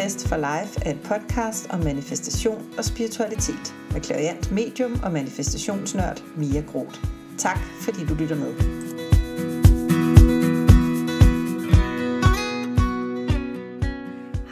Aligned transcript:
Manifest 0.00 0.28
for 0.28 0.36
Life 0.36 0.80
er 0.86 0.90
et 0.90 1.02
podcast 1.02 1.70
om 1.70 1.80
manifestation 1.80 2.74
og 2.78 2.84
spiritualitet 2.84 3.74
med 3.92 4.00
klariant 4.00 4.52
medium 4.52 5.00
og 5.04 5.12
manifestationsnørd 5.12 6.22
Mia 6.36 6.60
Groth. 6.60 7.04
Tak 7.38 7.58
fordi 7.58 8.06
du 8.06 8.14
lytter 8.14 8.36
med. 8.36 8.52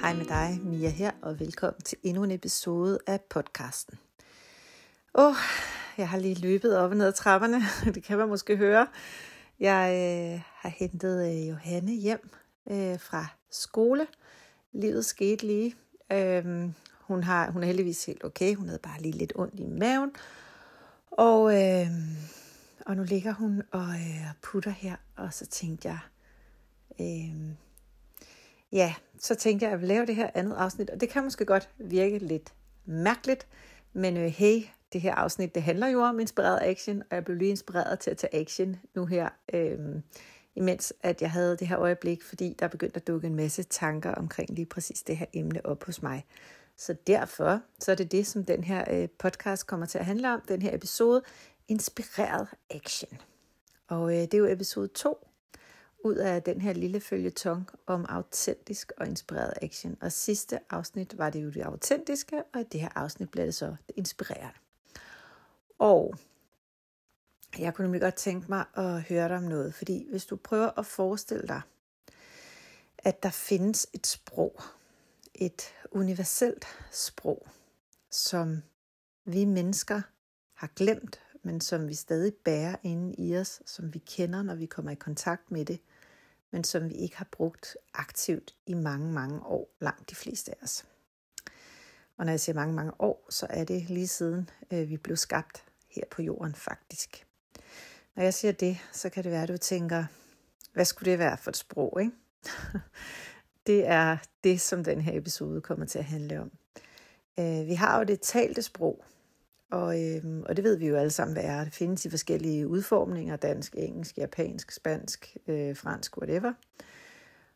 Hej 0.01 0.15
med 0.15 0.25
dig, 0.25 0.61
Mia 0.63 0.89
her, 0.89 1.11
og 1.23 1.41
velkommen 1.41 1.83
til 1.83 1.99
endnu 2.03 2.25
en 2.25 2.31
episode 2.31 2.99
af 3.07 3.21
podcasten. 3.21 3.99
Åh, 5.15 5.27
oh, 5.27 5.35
jeg 5.99 6.09
har 6.09 6.19
lige 6.19 6.41
løbet 6.41 6.79
op 6.79 6.91
og 6.91 6.97
ned 6.97 7.07
ad 7.07 7.13
trapperne, 7.13 7.63
det 7.95 8.03
kan 8.05 8.19
man 8.19 8.29
måske 8.29 8.57
høre. 8.57 8.87
Jeg 9.61 9.91
øh, 9.93 10.41
har 10.55 10.69
hentet 10.69 11.27
øh, 11.31 11.49
Johanne 11.49 11.93
hjem 11.93 12.31
øh, 12.71 13.01
fra 13.01 13.27
skole, 13.51 14.07
livet 14.73 15.05
skete 15.05 15.47
lige. 15.47 15.75
Øhm, 16.13 16.75
hun, 17.01 17.23
har, 17.23 17.51
hun 17.51 17.63
er 17.63 17.67
heldigvis 17.67 18.05
helt 18.05 18.25
okay. 18.25 18.55
Hun 18.55 18.67
havde 18.67 18.81
bare 18.83 19.01
lige 19.01 19.19
lidt 19.19 19.33
ondt 19.37 19.61
i 19.61 19.67
maven. 19.67 20.11
Og, 21.11 21.63
øhm, 21.63 22.17
og 22.87 22.97
nu 22.97 23.03
ligger 23.03 23.33
hun 23.33 23.63
og 23.71 23.89
øh, 23.89 24.27
putter 24.43 24.71
her, 24.71 24.97
og 25.17 25.35
så 25.35 25.47
tænkte 25.47 25.89
jeg, 25.89 25.99
øhm, 27.01 27.57
ja, 28.73 28.95
så 29.19 29.35
tænkte 29.35 29.65
jeg, 29.65 29.69
at 29.69 29.73
jeg 29.73 29.81
vil 29.81 29.89
lave 29.89 30.07
det 30.07 30.15
her 30.15 30.31
andet 30.35 30.57
afsnit, 30.57 30.91
og 30.91 31.01
det 31.01 31.09
kan 31.09 31.25
måske 31.25 31.45
godt 31.45 31.69
virke 31.79 32.19
lidt 32.19 32.55
mærkeligt, 32.85 33.47
men 33.93 34.17
øh, 34.17 34.27
hey, 34.27 34.63
det 34.93 35.01
her 35.01 35.15
afsnit, 35.15 35.55
det 35.55 35.63
handler 35.63 35.89
jo 35.89 36.03
om 36.03 36.21
inspireret 36.21 36.59
action, 36.63 37.03
og 37.11 37.15
jeg 37.15 37.25
blev 37.25 37.37
lige 37.37 37.51
inspireret 37.51 37.99
til 37.99 38.11
at 38.11 38.17
tage 38.17 38.41
action 38.41 38.77
nu 38.95 39.07
her. 39.07 39.29
Øhm, 39.53 40.03
imens 40.59 40.93
at 41.03 41.23
jeg 41.23 41.31
havde 41.31 41.57
det 41.57 41.69
her 41.69 41.79
øjeblik, 41.79 42.23
fordi 42.23 42.57
der 42.59 42.69
begyndte 42.69 42.97
at 42.97 43.07
dukke 43.07 43.27
en 43.27 43.35
masse 43.35 43.63
tanker 43.63 44.15
omkring 44.15 44.51
lige 44.51 44.67
præcis 44.67 45.03
det 45.03 45.17
her 45.17 45.27
emne 45.33 45.67
op 45.67 45.85
hos 45.85 46.03
mig. 46.03 46.27
Så 46.77 46.97
derfor 47.07 47.61
så 47.81 47.91
er 47.93 47.97
det 47.97 48.13
det, 48.13 48.27
som 48.27 48.45
den 48.45 48.65
her 48.65 48.85
øh, 48.91 49.09
podcast 49.09 49.67
kommer 49.67 49.87
til 49.87 49.99
at 49.99 50.05
handle 50.05 50.35
om, 50.35 50.41
den 50.49 50.63
her 50.63 50.75
episode, 50.75 51.23
Inspireret 51.69 52.49
Action. 52.71 53.19
Og 53.89 54.13
øh, 54.13 54.21
det 54.21 54.35
er 54.35 54.39
jo 54.39 54.47
episode 54.47 54.89
2 54.89 55.29
ud 56.05 56.15
af 56.15 56.43
den 56.43 56.61
her 56.61 56.73
lille 56.73 57.01
følgetong 57.01 57.69
om 57.87 58.05
autentisk 58.09 58.93
og 58.97 59.07
inspireret 59.07 59.53
action. 59.63 59.97
Og 60.01 60.13
sidste 60.13 60.59
afsnit 60.71 61.19
var 61.19 61.31
det 61.31 61.45
jo 61.45 61.51
det 61.51 61.61
autentiske, 61.61 62.43
og 62.55 62.61
i 62.61 62.65
det 62.65 62.81
her 62.81 62.89
afsnit 62.95 63.31
bliver 63.31 63.45
det 63.45 63.55
så 63.55 63.67
det 63.67 63.97
inspirerende. 63.97 64.59
Og 65.79 66.15
jeg 67.59 67.75
kunne 67.75 67.83
nemlig 67.83 68.01
godt 68.01 68.15
tænke 68.15 68.47
mig 68.49 68.65
at 68.75 69.03
høre 69.03 69.29
dig 69.29 69.37
om 69.37 69.43
noget, 69.43 69.75
fordi 69.75 70.07
hvis 70.11 70.27
du 70.27 70.37
prøver 70.37 70.79
at 70.79 70.87
forestille 70.87 71.49
dig, 71.49 71.61
at 72.99 73.23
der 73.23 73.31
findes 73.31 73.87
et 73.93 74.07
sprog, 74.07 74.63
et 75.35 75.63
universelt 75.91 76.65
sprog, 76.93 77.49
som 78.11 78.63
vi 79.25 79.45
mennesker 79.45 80.03
har 80.55 80.71
glemt, 80.77 81.21
men 81.43 81.61
som 81.61 81.89
vi 81.89 81.95
stadig 81.95 82.35
bærer 82.35 82.77
inde 82.83 83.15
i 83.15 83.37
os, 83.37 83.63
som 83.67 83.95
vi 83.95 83.99
kender, 83.99 84.43
når 84.43 84.55
vi 84.55 84.67
kommer 84.67 84.91
i 84.91 84.95
kontakt 84.95 85.51
med 85.51 85.65
det, 85.65 85.81
men 86.51 86.65
som 86.65 86.89
vi 86.89 86.95
ikke 86.95 87.17
har 87.17 87.29
brugt 87.33 87.77
aktivt 87.95 88.55
i 88.67 88.75
mange, 88.75 89.13
mange 89.13 89.47
år, 89.47 89.77
langt 89.81 90.11
de 90.11 90.15
fleste 90.15 90.51
af 90.51 90.63
os. 90.63 90.87
Og 92.17 92.25
når 92.25 92.33
jeg 92.33 92.41
siger 92.41 92.57
mange, 92.57 92.75
mange 92.75 92.93
år, 92.99 93.27
så 93.31 93.47
er 93.51 93.65
det 93.65 93.91
lige 93.91 94.09
siden 94.09 94.51
øh, 94.71 94.89
vi 94.89 94.97
blev 94.97 95.17
skabt 95.17 95.65
her 95.89 96.03
på 96.11 96.23
jorden 96.23 96.55
faktisk. 96.55 97.28
Når 98.19 98.25
jeg 98.25 98.35
siger 98.35 98.53
det, 98.53 98.79
så 98.93 99.09
kan 99.09 99.25
det 99.25 99.33
være, 99.33 99.43
at 99.43 99.49
du 99.49 99.57
tænker, 99.57 100.05
hvad 100.73 100.85
skulle 100.85 101.11
det 101.11 101.19
være 101.19 101.37
for 101.37 101.51
et 101.51 101.57
sprog, 101.57 101.99
ikke? 102.01 102.13
det 103.67 103.87
er 103.87 104.17
det, 104.45 104.61
som 104.61 104.85
den 104.85 105.01
her 105.01 105.19
episode 105.19 105.61
kommer 105.61 105.87
til 105.87 105.99
at 105.99 106.05
handle 106.05 106.41
om. 106.41 106.51
Øh, 107.39 107.67
vi 107.67 107.75
har 107.75 107.99
jo 107.99 108.05
det 108.05 108.21
talte 108.21 108.63
sprog, 108.63 109.05
og, 109.71 110.03
øhm, 110.05 110.43
og 110.43 110.57
det 110.57 110.65
ved 110.65 110.77
vi 110.77 110.87
jo 110.87 110.97
alle 110.97 111.11
sammen, 111.11 111.33
hvad 111.33 111.45
er. 111.45 111.65
Det 111.65 111.73
findes 111.73 112.05
i 112.05 112.11
forskellige 112.11 112.69
udformninger, 112.69 113.37
dansk, 113.37 113.75
engelsk, 113.77 114.19
japansk, 114.19 114.73
spansk, 114.73 115.37
øh, 115.47 115.77
fransk, 115.77 116.19
whatever. 116.19 116.53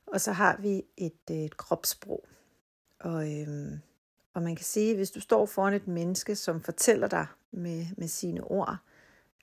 Og 0.07 0.21
så 0.21 0.33
har 0.33 0.57
vi 0.61 0.83
et, 0.97 1.31
øh, 1.31 1.37
et 1.37 1.57
kropssprog. 1.57 2.25
Og, 3.01 3.41
øhm, 3.41 3.81
og 4.35 4.43
man 4.43 4.57
kan 4.57 4.65
sige, 4.65 4.95
hvis 4.95 5.11
du 5.11 5.21
står 5.21 5.47
foran 5.47 5.75
et 5.75 5.89
menneske, 5.89 6.37
som 6.37 6.61
fortæller 6.61 7.09
dig 7.09 7.27
med, 7.51 7.87
med 7.97 8.09
sine 8.09 8.45
ord, 8.45 8.77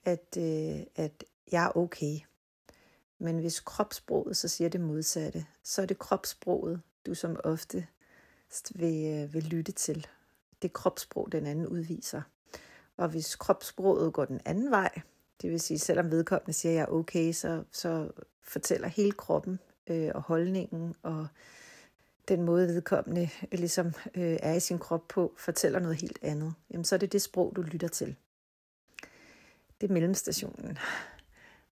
at, 0.04 0.38
øh, 0.38 0.86
at 0.96 1.24
jeg 1.52 1.66
er 1.66 1.78
okay. 1.78 2.20
Men 3.20 3.40
hvis 3.40 3.60
kropssproget 3.60 4.38
så 4.38 4.48
siger 4.48 4.70
det 4.70 4.82
modsatte, 4.82 5.46
så 5.64 5.82
er 5.82 5.86
det 5.86 6.00
kropssproget, 6.00 6.82
du 7.06 7.14
som 7.14 7.38
ofte 7.44 7.88
vil, 8.76 9.06
øh, 9.06 9.34
vil 9.34 9.44
lytte 9.44 9.72
til. 9.72 10.08
Det 10.62 10.74
kropssprog, 10.74 11.32
den 11.32 11.46
anden 11.46 11.68
udviser. 11.68 12.22
Og 12.98 13.10
hvis 13.10 13.36
kropssproget 13.36 14.14
går 14.14 14.26
den 14.26 14.42
anden 14.46 14.72
vej, 14.72 15.02
det 15.42 15.52
vil 15.52 15.60
sige, 15.60 15.80
selvom 15.80 16.12
vedkommende 16.12 16.54
siger, 16.54 16.72
at 16.72 16.76
jeg 16.76 16.84
er 16.84 17.00
okay, 17.00 17.32
så, 17.32 17.64
så 17.72 18.12
fortæller 18.42 18.88
hele 18.88 19.12
kroppen 19.12 19.60
øh, 19.88 20.12
og 20.16 20.22
holdningen 20.22 20.96
og 21.04 21.28
den 22.28 22.44
måde 22.44 22.68
vedkommende 22.68 23.30
øh, 23.52 23.60
ligesom 23.60 23.88
øh, 24.16 24.38
er 24.42 24.54
i 24.54 24.60
sin 24.60 24.80
krop 24.80 25.08
på, 25.08 25.34
fortæller 25.38 25.80
noget 25.80 26.02
helt 26.02 26.20
andet. 26.22 26.54
Jamen 26.72 26.86
så 26.86 26.96
er 26.96 27.00
det 27.00 27.12
det 27.12 27.22
sprog, 27.22 27.54
du 27.56 27.62
lytter 27.62 27.88
til 27.88 28.16
det 29.82 29.90
er 29.90 29.94
mellemstationen. 29.94 30.78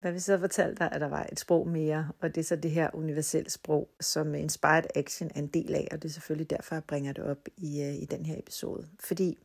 Hvad 0.01 0.11
vi 0.11 0.19
så 0.19 0.37
fortalte 0.39 0.79
dig, 0.79 0.91
at 0.91 1.01
der 1.01 1.07
var 1.07 1.27
et 1.31 1.39
sprog 1.39 1.67
mere, 1.67 2.11
og 2.19 2.35
det 2.35 2.41
er 2.41 2.45
så 2.45 2.55
det 2.55 2.71
her 2.71 2.89
universelle 2.93 3.49
sprog, 3.49 3.89
som 3.99 4.35
Inspired 4.35 4.83
Action 4.95 5.31
er 5.35 5.39
en 5.39 5.47
del 5.47 5.75
af, 5.75 5.87
og 5.91 6.03
det 6.03 6.09
er 6.09 6.13
selvfølgelig 6.13 6.49
derfor, 6.49 6.75
jeg 6.75 6.83
bringer 6.83 7.13
det 7.13 7.23
op 7.23 7.47
i, 7.57 7.81
øh, 7.81 7.95
i 7.95 8.05
den 8.05 8.25
her 8.25 8.39
episode. 8.39 8.87
Fordi 8.99 9.37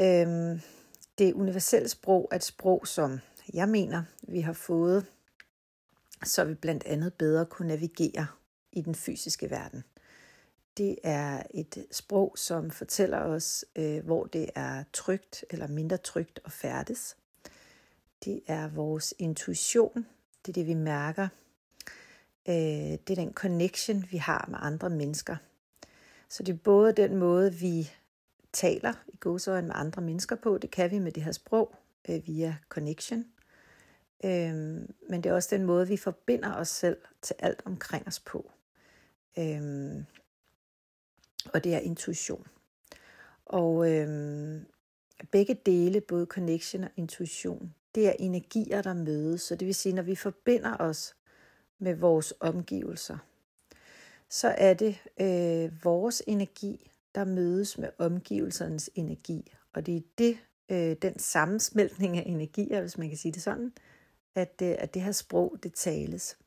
øhm, 0.00 0.60
det 1.18 1.34
universelle 1.34 1.88
sprog 1.88 2.28
er 2.30 2.36
et 2.36 2.44
sprog, 2.44 2.86
som 2.86 3.18
jeg 3.54 3.68
mener, 3.68 4.02
vi 4.28 4.40
har 4.40 4.52
fået, 4.52 5.06
så 6.24 6.44
vi 6.44 6.54
blandt 6.54 6.84
andet 6.86 7.14
bedre 7.14 7.46
kunne 7.46 7.68
navigere 7.68 8.26
i 8.72 8.80
den 8.80 8.94
fysiske 8.94 9.50
verden. 9.50 9.84
Det 10.76 10.98
er 11.02 11.42
et 11.50 11.86
sprog, 11.90 12.32
som 12.36 12.70
fortæller 12.70 13.18
os, 13.18 13.64
øh, 13.76 14.04
hvor 14.04 14.24
det 14.24 14.50
er 14.54 14.84
trygt 14.92 15.44
eller 15.50 15.66
mindre 15.66 15.96
trygt 15.96 16.40
at 16.44 16.52
færdes. 16.52 17.16
Det 18.24 18.40
er 18.46 18.68
vores 18.68 19.14
intuition. 19.18 20.06
Det 20.46 20.48
er 20.48 20.52
det, 20.52 20.66
vi 20.66 20.74
mærker. 20.74 21.28
Øh, 22.48 22.54
det 22.54 23.10
er 23.10 23.14
den 23.14 23.32
connection, 23.32 24.04
vi 24.10 24.16
har 24.16 24.46
med 24.48 24.58
andre 24.62 24.90
mennesker. 24.90 25.36
Så 26.28 26.42
det 26.42 26.52
er 26.52 26.58
både 26.64 26.92
den 26.92 27.16
måde, 27.16 27.54
vi 27.54 27.90
taler 28.52 28.92
i 29.08 29.16
godsøjen 29.20 29.66
med 29.66 29.74
andre 29.76 30.02
mennesker 30.02 30.36
på. 30.36 30.58
Det 30.58 30.70
kan 30.70 30.90
vi 30.90 30.98
med 30.98 31.12
det 31.12 31.22
her 31.22 31.32
sprog 31.32 31.74
øh, 32.08 32.26
via 32.26 32.56
connection. 32.68 33.24
Øh, 34.24 34.54
men 35.08 35.22
det 35.22 35.26
er 35.26 35.32
også 35.32 35.56
den 35.56 35.64
måde, 35.64 35.88
vi 35.88 35.96
forbinder 35.96 36.54
os 36.54 36.68
selv 36.68 36.96
til 37.22 37.36
alt 37.38 37.62
omkring 37.64 38.06
os 38.06 38.20
på. 38.20 38.50
Øh, 39.38 40.02
og 41.54 41.64
det 41.64 41.74
er 41.74 41.78
intuition. 41.78 42.46
Og 43.46 43.92
øhm, 43.92 44.66
begge 45.30 45.54
dele, 45.66 46.00
både 46.00 46.26
connection 46.26 46.84
og 46.84 46.90
intuition, 46.96 47.74
det 47.94 48.08
er 48.08 48.12
energier, 48.18 48.82
der 48.82 48.94
mødes. 48.94 49.42
Så 49.42 49.54
det 49.54 49.66
vil 49.66 49.74
sige, 49.74 49.94
når 49.94 50.02
vi 50.02 50.14
forbinder 50.14 50.76
os 50.76 51.16
med 51.78 51.94
vores 51.94 52.34
omgivelser, 52.40 53.18
så 54.28 54.48
er 54.48 54.74
det 54.74 54.98
øh, 55.20 55.84
vores 55.84 56.22
energi, 56.26 56.90
der 57.14 57.24
mødes 57.24 57.78
med 57.78 57.88
omgivelsernes 57.98 58.90
energi. 58.94 59.52
Og 59.72 59.86
det 59.86 59.96
er 59.96 60.00
det, 60.18 60.38
øh, 60.68 60.96
den 61.02 61.18
sammensmeltning 61.18 62.18
af 62.18 62.22
energier, 62.26 62.80
hvis 62.80 62.98
man 62.98 63.08
kan 63.08 63.18
sige 63.18 63.32
det 63.32 63.42
sådan, 63.42 63.72
at, 64.34 64.62
øh, 64.62 64.74
at 64.78 64.94
det 64.94 65.02
her 65.02 65.12
sprog, 65.12 65.56
det 65.62 65.74
tales. 65.74 66.38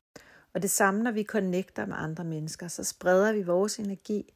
Og 0.54 0.62
det 0.62 0.70
samme, 0.70 1.04
når 1.04 1.12
vi 1.12 1.24
connecter 1.24 1.86
med 1.86 1.96
andre 1.98 2.24
mennesker, 2.24 2.68
så 2.68 2.84
spreder 2.84 3.34
vi 3.34 3.42
vores 3.42 3.80
energi, 3.80 4.34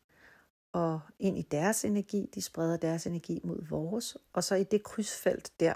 og 0.74 1.00
ind 1.20 1.38
i 1.38 1.42
deres 1.42 1.86
energi. 1.86 2.30
De 2.36 2.42
spreder 2.42 2.78
deres 2.78 3.08
energi 3.08 3.42
mod 3.44 3.68
vores. 3.70 4.18
Og 4.34 4.44
så 4.44 4.56
i 4.56 4.64
det 4.64 4.84
krydsfelt 4.84 5.52
der, 5.60 5.74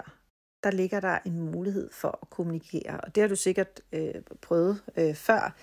der 0.62 0.70
ligger 0.70 1.00
der 1.00 1.18
en 1.24 1.40
mulighed 1.40 1.90
for 1.92 2.18
at 2.22 2.30
kommunikere. 2.30 3.00
Og 3.00 3.14
det 3.14 3.20
har 3.20 3.28
du 3.28 3.36
sikkert 3.36 3.80
øh, 3.92 4.14
prøvet 4.42 4.82
øh, 4.96 5.14
før, 5.14 5.54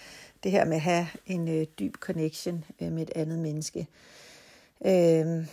det 0.43 0.51
her 0.51 0.65
med 0.65 0.75
at 0.75 0.81
have 0.81 1.07
en 1.25 1.47
øh, 1.47 1.65
dyb 1.79 1.95
connection 1.95 2.65
øh, 2.81 2.91
med 2.91 3.01
et 3.03 3.11
andet 3.15 3.39
menneske. 3.39 3.87
Øh, 4.85 5.47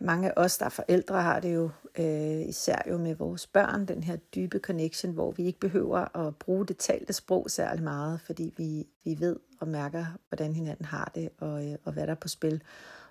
mange 0.00 0.28
af 0.28 0.32
os, 0.36 0.58
der 0.58 0.66
er 0.66 0.70
forældre, 0.70 1.22
har 1.22 1.40
det 1.40 1.54
jo 1.54 1.70
øh, 1.98 2.48
især 2.48 2.82
jo 2.90 2.98
med 2.98 3.14
vores 3.14 3.46
børn, 3.46 3.86
den 3.86 4.02
her 4.02 4.16
dybe 4.16 4.58
connection, 4.58 5.12
hvor 5.12 5.30
vi 5.30 5.46
ikke 5.46 5.60
behøver 5.60 6.16
at 6.26 6.36
bruge 6.36 6.66
det 6.66 6.76
talte 6.76 7.12
sprog 7.12 7.50
særlig 7.50 7.84
meget, 7.84 8.20
fordi 8.20 8.54
vi, 8.56 8.86
vi 9.04 9.20
ved 9.20 9.36
og 9.60 9.68
mærker, 9.68 10.04
hvordan 10.28 10.54
hinanden 10.54 10.84
har 10.84 11.12
det, 11.14 11.28
og, 11.38 11.66
øh, 11.66 11.76
og 11.84 11.92
hvad 11.92 12.06
der 12.06 12.12
er 12.12 12.20
på 12.20 12.28
spil 12.28 12.62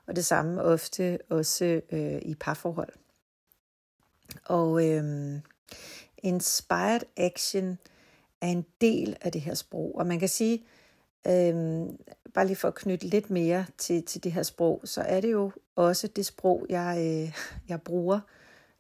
og 0.08 0.16
det 0.16 0.26
samme 0.26 0.62
ofte 0.62 1.20
også 1.30 1.82
øh, 1.92 2.22
i 2.22 2.36
parforhold. 2.36 2.94
Og 4.46 4.90
øh, 4.90 5.40
inspired 6.18 7.02
action 7.18 7.78
er 8.42 8.48
en 8.48 8.66
del 8.82 9.18
af 9.22 9.32
det 9.32 9.42
her 9.42 9.54
sprog, 9.54 9.96
og 9.96 10.08
man 10.08 10.20
kan 10.20 10.30
sige, 10.30 10.64
øh, 11.28 11.54
bare 12.34 12.46
lige 12.46 12.56
for 12.56 12.68
at 12.68 12.76
knytte 12.76 13.08
lidt 13.08 13.30
mere 13.30 13.66
til, 13.78 14.04
til 14.04 14.24
det 14.24 14.32
her 14.32 14.44
sprog, 14.44 14.82
så 14.84 15.02
er 15.02 15.22
det 15.22 15.32
jo 15.32 15.52
også 15.76 16.08
det 16.08 16.26
sprog, 16.26 16.66
jeg, 16.70 16.98
øh, 17.00 17.34
jeg 17.70 17.82
bruger, 17.82 18.20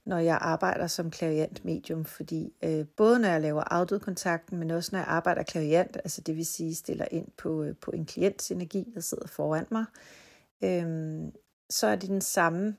når 0.06 0.18
jeg 0.18 0.38
arbejder 0.42 0.88
som 0.88 1.12
klaviant 1.12 1.66
medium, 1.66 2.06
fordi 2.06 2.54
øh, 2.64 2.86
både 2.88 3.20
når 3.20 3.30
jeg 3.30 3.42
laver 3.42 3.64
afdødkontakten, 3.64 4.58
men 4.58 4.72
også 4.72 4.90
når 4.92 5.00
jeg 5.00 5.08
arbejder 5.08 5.44
klaviant, 5.44 5.98
altså 5.98 6.22
det 6.22 6.36
vil 6.36 6.46
sige 6.46 6.76
stiller 6.76 7.06
ind 7.12 7.28
på, 7.38 7.64
øh, 7.64 7.76
på 7.76 7.92
en 7.92 8.06
klients 8.06 8.52
energi, 8.52 8.92
der 8.94 9.02
sidder 9.02 9.28
foran 9.28 9.66
mig, 9.72 9.86
øh, 9.92 10.23
Øhm, 10.64 11.32
så 11.70 11.88
er 11.88 11.96
det 11.96 12.10
den 12.10 12.22
samme 12.22 12.76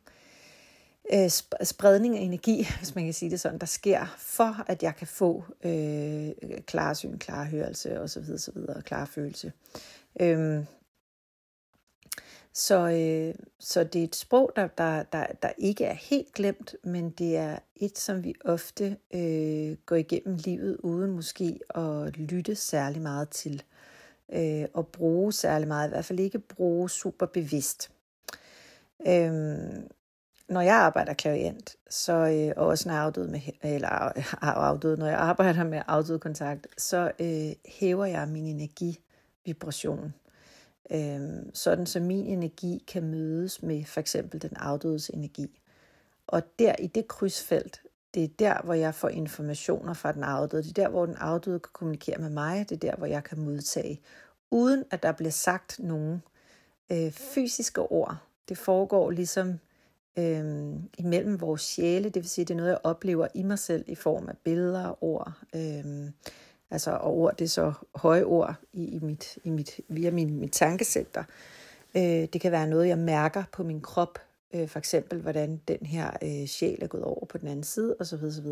øh, 1.13 1.31
spredning 1.63 2.19
af 2.19 2.23
energi, 2.23 2.67
hvis 2.79 2.95
man 2.95 3.05
kan 3.05 3.15
sige 3.15 3.31
det 3.31 3.41
sådan, 3.41 3.59
der 3.59 3.67
sker 3.67 4.15
for, 4.19 4.65
at 4.67 4.83
jeg 4.83 4.97
kan 4.97 5.07
få 5.07 5.45
øh, 5.65 6.31
klarsyn, 6.67 7.19
klarhørelse 7.19 8.01
osv. 8.01 8.25
osv. 8.35 8.83
klarfølelse. 8.85 9.53
Øh, 10.21 10.65
så, 12.55 12.89
øh, 12.89 13.35
så 13.61 13.85
det 13.85 14.01
er 14.01 14.05
et 14.05 14.17
sprog, 14.17 14.53
der, 14.57 14.67
der, 14.67 15.03
der, 15.03 15.27
der 15.43 15.51
ikke 15.59 15.85
er 15.85 15.95
helt 15.95 16.33
glemt, 16.33 16.77
men 16.85 17.11
det 17.11 17.37
er 17.37 17.59
et, 17.77 17.99
som 17.99 18.25
vi 18.25 18.35
ofte 18.45 18.97
øh, 19.15 19.77
går 19.87 19.97
igennem 19.97 20.37
livet 20.37 20.77
uden 20.77 21.11
måske 21.11 21.61
at 21.75 22.17
lytte 22.17 22.55
særlig 22.55 23.03
meget 23.03 23.29
til. 23.29 23.63
Øh, 24.32 24.65
og 24.75 24.88
bruge 24.88 25.32
særlig 25.32 25.69
meget, 25.69 25.88
i 25.88 25.91
hvert 25.91 26.05
fald 26.05 26.21
ikke 26.21 26.38
bruge 26.38 26.91
super 26.91 27.26
bevidst. 27.26 27.91
Øhm, 29.06 29.88
når 30.49 30.61
jeg 30.61 30.75
arbejder 30.75 31.15
klaviant, 31.15 31.76
så 31.91 32.12
øh, 32.12 32.53
og 32.56 32.67
også 32.67 32.88
når 32.88 32.94
jeg 32.94 33.03
afdød 33.03 33.29
med, 33.29 33.41
eller 33.62 33.88
afdød, 34.43 34.97
når 34.97 35.06
jeg 35.06 35.19
arbejder 35.19 35.65
med 35.65 35.82
afdød 35.87 36.19
kontakt, 36.19 36.67
så 36.79 37.12
øh, 37.21 37.53
hæver 37.67 38.05
jeg 38.05 38.29
min 38.29 38.47
energivibration 38.47 40.15
Øhm, 40.91 41.55
sådan 41.55 41.87
så 41.87 42.00
min 42.00 42.27
energi 42.27 42.85
kan 42.88 43.03
mødes 43.03 43.62
med 43.62 43.85
for 43.85 44.00
eksempel 44.00 44.43
den 44.43 44.56
afdødes 44.56 45.09
energi. 45.09 45.61
Og 46.27 46.43
der 46.59 46.75
i 46.79 46.87
det 46.87 47.09
krydsfelt, 47.09 47.81
det 48.15 48.25
er 48.25 48.29
der, 48.39 48.63
hvor 48.65 48.75
jeg 48.75 48.95
får 48.95 49.09
informationer 49.09 49.95
fra 49.95 50.13
den 50.13 50.23
afdøde. 50.23 50.63
Det 50.63 50.79
er 50.79 50.83
der, 50.83 50.89
hvor 50.89 51.07
den 51.07 51.17
afdøde 51.17 51.61
kan 51.61 51.71
kommunikere 51.73 52.19
med 52.19 52.31
mig. 52.31 52.67
Det 52.69 52.85
er 52.85 52.91
der, 52.91 52.97
hvor 52.97 53.07
jeg 53.07 53.25
kan 53.25 53.41
modtage, 53.41 54.01
uden 54.51 54.85
at 54.91 55.03
der 55.03 55.13
bliver 55.13 55.31
sagt 55.31 55.79
nogen 55.79 56.23
øh, 56.93 57.13
fysiske 57.13 57.81
ord. 57.81 58.17
Det 58.49 58.59
foregår 58.59 59.11
ligesom 59.11 59.59
øh, 60.19 60.73
imellem 60.99 61.41
vores 61.41 61.63
sjæle, 61.63 62.05
det 62.05 62.23
vil 62.23 62.29
sige, 62.29 62.45
det 62.45 62.55
er 62.55 62.57
noget, 62.57 62.71
jeg 62.71 62.79
oplever 62.83 63.29
i 63.35 63.43
mig 63.43 63.59
selv 63.59 63.85
i 63.87 63.95
form 63.95 64.29
af 64.29 64.35
billeder, 64.45 65.05
ord, 65.05 65.33
øh, 65.55 66.11
Altså, 66.75 66.91
og 66.91 67.17
ord, 67.17 67.37
det 67.37 67.45
er 67.45 67.49
så 67.49 67.73
høje 67.95 68.25
ord 68.25 68.55
i, 68.73 68.85
i 68.85 68.99
mit, 68.99 69.39
i 69.45 69.51
mit, 69.51 69.81
via 69.89 70.11
min, 70.11 70.41
mit 70.41 70.53
tankecenter. 70.53 71.25
Øh, 71.97 72.03
det 72.03 72.41
kan 72.41 72.53
være 72.53 72.67
noget, 72.67 72.89
jeg 72.89 72.99
mærker 72.99 73.45
på 73.53 73.63
min 73.63 73.81
krop. 73.81 74.19
Øh, 74.55 74.69
for 74.69 74.79
eksempel, 74.79 75.21
hvordan 75.21 75.61
den 75.69 75.87
her 75.87 76.11
øh, 76.23 76.47
sjæl 76.47 76.83
er 76.83 76.87
gået 76.87 77.05
over 77.05 77.27
på 77.27 77.39
den 77.39 77.49
anden 77.49 77.65
side, 77.65 77.97
osv. 78.01 78.25
osv. 78.25 78.47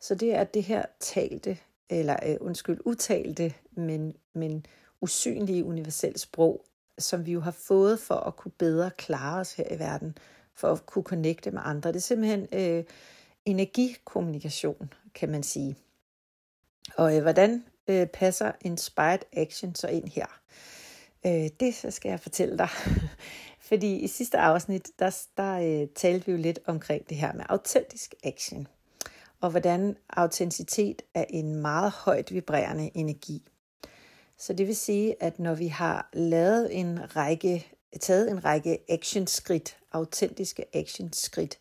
Så 0.00 0.14
det 0.14 0.34
er 0.34 0.44
det 0.44 0.62
her 0.62 0.84
talte, 1.00 1.58
eller 1.90 2.16
øh, 2.26 2.36
undskyld, 2.40 2.80
utalte, 2.84 3.54
men, 3.70 4.14
men 4.34 4.66
usynlige 5.00 5.64
universelle 5.64 6.18
sprog, 6.18 6.64
som 6.98 7.26
vi 7.26 7.32
jo 7.32 7.40
har 7.40 7.50
fået 7.50 8.00
for 8.00 8.14
at 8.14 8.36
kunne 8.36 8.52
bedre 8.58 8.90
klare 8.90 9.40
os 9.40 9.52
her 9.52 9.74
i 9.74 9.78
verden, 9.78 10.18
for 10.54 10.72
at 10.72 10.86
kunne 10.86 11.04
connecte 11.04 11.50
med 11.50 11.60
andre. 11.64 11.88
Det 11.92 11.96
er 11.96 12.00
simpelthen 12.00 12.48
øh, 12.52 12.84
energikommunikation, 13.44 14.92
kan 15.14 15.28
man 15.28 15.42
sige. 15.42 15.76
Og 16.96 17.16
øh, 17.16 17.22
hvordan 17.22 17.64
øh, 17.88 18.06
passer 18.06 18.52
Inspired 18.60 19.20
Action 19.32 19.74
så 19.74 19.88
ind 19.88 20.08
her? 20.08 20.40
Øh, 21.26 21.48
det 21.60 21.74
så 21.74 21.90
skal 21.90 22.08
jeg 22.08 22.20
fortælle 22.20 22.58
dig. 22.58 22.68
Fordi 23.68 23.96
i 23.96 24.06
sidste 24.06 24.38
afsnit, 24.38 24.90
der, 24.98 25.16
der 25.36 25.82
øh, 25.82 25.88
talte 25.94 26.26
vi 26.26 26.32
jo 26.32 26.38
lidt 26.38 26.58
omkring 26.66 27.08
det 27.08 27.16
her 27.16 27.32
med 27.32 27.44
autentisk 27.48 28.14
action. 28.24 28.66
Og 29.40 29.50
hvordan 29.50 29.96
autenticitet 30.10 31.02
er 31.14 31.24
en 31.30 31.54
meget 31.54 31.92
højt 31.92 32.32
vibrerende 32.32 32.90
energi. 32.94 33.42
Så 34.38 34.52
det 34.52 34.66
vil 34.66 34.76
sige, 34.76 35.22
at 35.22 35.38
når 35.38 35.54
vi 35.54 35.66
har 35.66 36.08
lavet 36.12 36.78
en 36.78 37.16
række, 37.16 37.66
taget 38.00 38.30
en 38.30 38.44
række 38.44 38.78
actionskridt, 38.88 39.76
autentiske 39.92 40.76
actionskridt, 40.76 41.58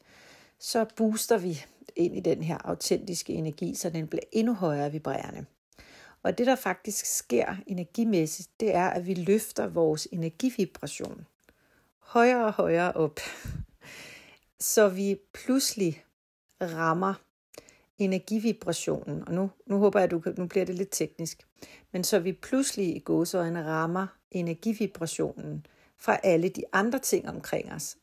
så 0.60 0.86
booster 0.96 1.38
vi 1.38 1.66
ind 1.96 2.18
i 2.18 2.20
den 2.20 2.44
her 2.44 2.58
autentiske 2.64 3.34
energi, 3.34 3.76
så 3.76 3.90
den 3.90 4.08
bliver 4.08 4.24
endnu 4.32 4.54
højere 4.54 4.92
vibrerende. 4.92 5.46
Og 6.24 6.38
det, 6.38 6.48
der 6.48 6.56
faktisk 6.56 7.06
sker 7.18 7.56
energimæssigt, 7.68 8.50
det 8.60 8.76
er, 8.76 8.90
at 8.90 9.08
vi 9.08 9.14
løfter 9.14 9.68
vores 9.68 10.08
energivibration 10.12 11.26
højere 12.08 12.46
og 12.46 12.54
højere 12.54 12.92
op, 12.92 13.20
så 14.60 14.90
vi 14.90 15.20
pludselig 15.34 16.04
rammer 16.62 17.14
energivibrationen, 17.98 19.28
og 19.28 19.34
nu, 19.34 19.50
nu 19.66 19.78
håber 19.78 20.00
jeg, 20.00 20.04
at 20.04 20.12
du 20.12 20.20
kan, 20.20 20.34
nu 20.38 20.46
bliver 20.46 20.66
det 20.66 20.76
lidt 20.76 20.90
teknisk, 20.92 21.48
men 21.92 22.04
så 22.04 22.20
vi 22.20 22.34
pludselig 22.34 22.96
i 22.96 23.00
gåsøjne 23.00 23.66
rammer 23.66 24.08
energivibrationen 24.32 25.66
fra 25.98 26.18
alle 26.24 26.50
de 26.50 26.64
andre 26.74 27.00
ting 27.00 27.30
omkring 27.30 27.72
os. 27.74 27.98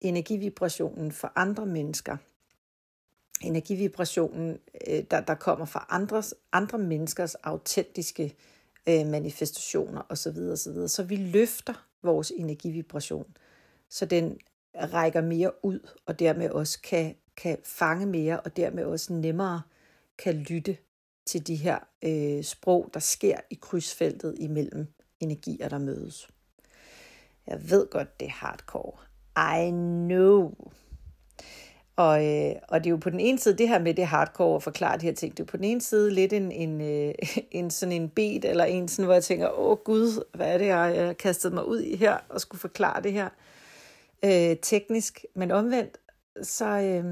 Energivibrationen 0.00 1.12
for 1.12 1.32
andre 1.36 1.66
mennesker, 1.66 2.16
energivibrationen, 3.42 4.58
øh, 4.88 5.04
der, 5.10 5.20
der 5.20 5.34
kommer 5.34 5.66
fra 5.66 5.86
andres, 5.90 6.34
andre 6.52 6.78
menneskers 6.78 7.34
autentiske 7.34 8.34
øh, 8.88 9.06
manifestationer 9.06 10.02
osv. 10.08 10.36
osv. 10.52 10.88
Så 10.88 11.02
vi 11.02 11.16
løfter 11.16 11.86
vores 12.02 12.32
energivibration, 12.36 13.26
så 13.90 14.06
den 14.06 14.38
rækker 14.74 15.20
mere 15.20 15.64
ud, 15.64 15.88
og 16.06 16.18
dermed 16.18 16.50
også 16.50 16.80
kan, 16.80 17.14
kan 17.36 17.58
fange 17.64 18.06
mere, 18.06 18.40
og 18.40 18.56
dermed 18.56 18.84
også 18.84 19.12
nemmere 19.12 19.62
kan 20.18 20.34
lytte 20.34 20.76
til 21.26 21.46
de 21.46 21.56
her 21.56 21.78
øh, 22.04 22.44
sprog, 22.44 22.90
der 22.94 23.00
sker 23.00 23.36
i 23.50 23.58
krydsfeltet 23.60 24.34
imellem 24.38 24.86
energier, 25.20 25.68
der 25.68 25.78
mødes. 25.78 26.28
Jeg 27.46 27.70
ved 27.70 27.90
godt, 27.90 28.20
det 28.20 28.26
er 28.26 28.32
hardcore. 28.32 28.92
I 29.58 29.70
know. 29.70 30.54
Og, 31.96 32.26
øh, 32.26 32.54
og 32.68 32.78
det 32.78 32.86
er 32.86 32.90
jo 32.90 32.96
på 32.96 33.10
den 33.10 33.20
ene 33.20 33.38
side 33.38 33.58
det 33.58 33.68
her 33.68 33.78
med 33.78 33.94
det 33.94 34.06
hardcore 34.06 34.56
at 34.56 34.62
forklare 34.62 34.98
de 34.98 35.06
her 35.06 35.14
ting. 35.14 35.36
Det 35.36 35.42
er 35.42 35.46
på 35.46 35.56
den 35.56 35.64
ene 35.64 35.80
side 35.80 36.10
lidt 36.10 36.32
en, 36.32 36.52
en, 36.52 36.80
øh, 36.80 37.14
en 37.50 37.70
sådan 37.70 37.92
en 37.92 38.08
bed, 38.08 38.44
eller 38.44 38.64
en 38.64 38.88
sådan, 38.88 39.04
hvor 39.04 39.14
jeg 39.14 39.24
tænker, 39.24 39.58
åh 39.58 39.78
gud, 39.78 40.24
hvad 40.34 40.54
er 40.54 40.58
det, 40.58 40.66
jeg 40.66 41.16
kastet 41.18 41.52
mig 41.52 41.66
ud 41.66 41.80
i 41.80 41.96
her, 41.96 42.16
og 42.28 42.40
skulle 42.40 42.60
forklare 42.60 43.02
det 43.02 43.12
her 43.12 43.28
øh, 44.24 44.56
teknisk. 44.62 45.24
Men 45.34 45.50
omvendt, 45.50 45.98
så, 46.42 46.66
øh, 46.66 47.04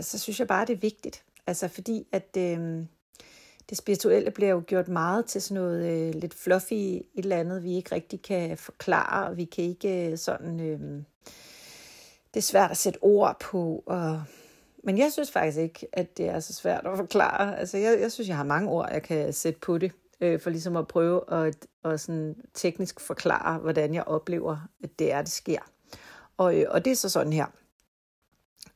så 0.00 0.18
synes 0.18 0.40
jeg 0.40 0.48
bare, 0.48 0.66
det 0.66 0.72
er 0.72 0.80
vigtigt. 0.80 1.24
Altså 1.46 1.68
fordi, 1.68 2.06
at 2.12 2.36
øh, 2.38 2.84
det 3.70 3.78
spirituelle 3.78 4.30
bliver 4.30 4.50
jo 4.50 4.62
gjort 4.66 4.88
meget 4.88 5.26
til 5.26 5.42
sådan 5.42 5.62
noget 5.62 5.90
øh, 5.90 6.14
lidt 6.14 6.34
fluffy, 6.34 6.72
et 6.72 7.06
eller 7.14 7.36
andet, 7.36 7.62
vi 7.62 7.76
ikke 7.76 7.94
rigtig 7.94 8.22
kan 8.22 8.58
forklare, 8.58 9.28
og 9.28 9.36
vi 9.36 9.44
kan 9.44 9.64
ikke 9.64 10.10
øh, 10.10 10.18
sådan... 10.18 10.60
Øh, 10.60 11.02
det 12.34 12.40
er 12.40 12.44
svært 12.44 12.70
at 12.70 12.76
sætte 12.76 12.98
ord 13.02 13.40
på. 13.40 13.82
Og... 13.86 14.22
Men 14.84 14.98
jeg 14.98 15.12
synes 15.12 15.30
faktisk 15.30 15.58
ikke, 15.58 15.86
at 15.92 16.18
det 16.18 16.28
er 16.28 16.40
så 16.40 16.52
svært 16.52 16.86
at 16.86 16.96
forklare. 16.96 17.58
Altså, 17.58 17.78
jeg, 17.78 18.00
jeg 18.00 18.12
synes, 18.12 18.28
jeg 18.28 18.36
har 18.36 18.44
mange 18.44 18.70
ord, 18.70 18.88
jeg 18.92 19.02
kan 19.02 19.32
sætte 19.32 19.60
på 19.60 19.78
det, 19.78 19.92
øh, 20.20 20.40
for 20.40 20.50
ligesom 20.50 20.76
at 20.76 20.88
prøve 20.88 21.46
at, 21.46 21.66
at 21.84 22.00
sådan 22.00 22.36
teknisk 22.54 23.00
forklare, 23.00 23.58
hvordan 23.58 23.94
jeg 23.94 24.04
oplever, 24.04 24.68
at 24.82 24.98
det 24.98 25.12
er, 25.12 25.22
det 25.22 25.30
sker. 25.30 25.60
Og, 26.36 26.60
øh, 26.60 26.66
og 26.70 26.84
det 26.84 26.90
er 26.90 26.96
så 26.96 27.08
sådan 27.08 27.32
her. 27.32 27.46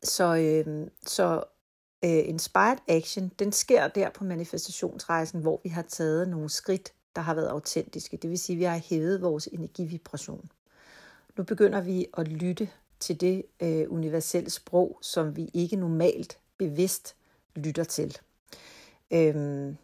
Så, 0.03 0.37
øh, 0.37 0.87
så 1.07 1.45
øh, 2.05 2.29
Inspired 2.29 2.79
Action, 2.89 3.33
den 3.39 3.53
sker 3.53 3.89
der 3.89 4.11
på 4.11 4.25
manifestationsrejsen, 4.25 5.41
hvor 5.41 5.61
vi 5.63 5.69
har 5.69 5.83
taget 5.83 6.29
nogle 6.29 6.51
skridt, 6.51 6.93
der 7.17 7.23
har 7.23 7.35
været 7.35 7.49
autentiske. 7.49 8.17
Det 8.17 8.31
vil 8.31 8.39
sige, 8.39 8.55
at 8.55 8.59
vi 8.59 8.65
har 8.65 8.77
hævet 8.77 9.23
vores 9.23 9.47
energivibration. 9.53 10.51
Nu 11.37 11.45
begynder 11.45 11.81
vi 11.81 12.07
at 12.17 12.29
lytte 12.29 12.69
til 13.01 13.21
det 13.21 13.45
øh, 13.61 13.93
universelle 13.93 14.51
sprog, 14.51 14.99
som 15.03 15.37
vi 15.37 15.51
ikke 15.55 15.77
normalt 15.77 16.39
bevidst 16.59 17.17
lytter 17.57 17.85
til. 17.85 18.19
Øhm, 19.11 19.77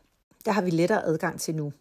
der 0.45 0.53
har 0.53 0.63
vi 0.63 0.71
lettere 0.71 1.05
adgang 1.05 1.41
til 1.41 1.55
nu. 1.55 1.73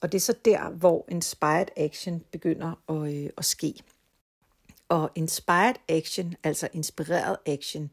Og 0.00 0.12
det 0.12 0.18
er 0.18 0.22
så 0.22 0.34
der, 0.44 0.70
hvor 0.70 1.04
inspired 1.08 1.66
action 1.76 2.24
begynder 2.32 2.80
at, 2.88 3.14
øh, 3.14 3.30
at 3.38 3.44
ske. 3.44 3.74
Og 4.88 5.10
inspired 5.14 5.74
action, 5.88 6.34
altså 6.42 6.68
inspireret 6.72 7.36
action, 7.46 7.90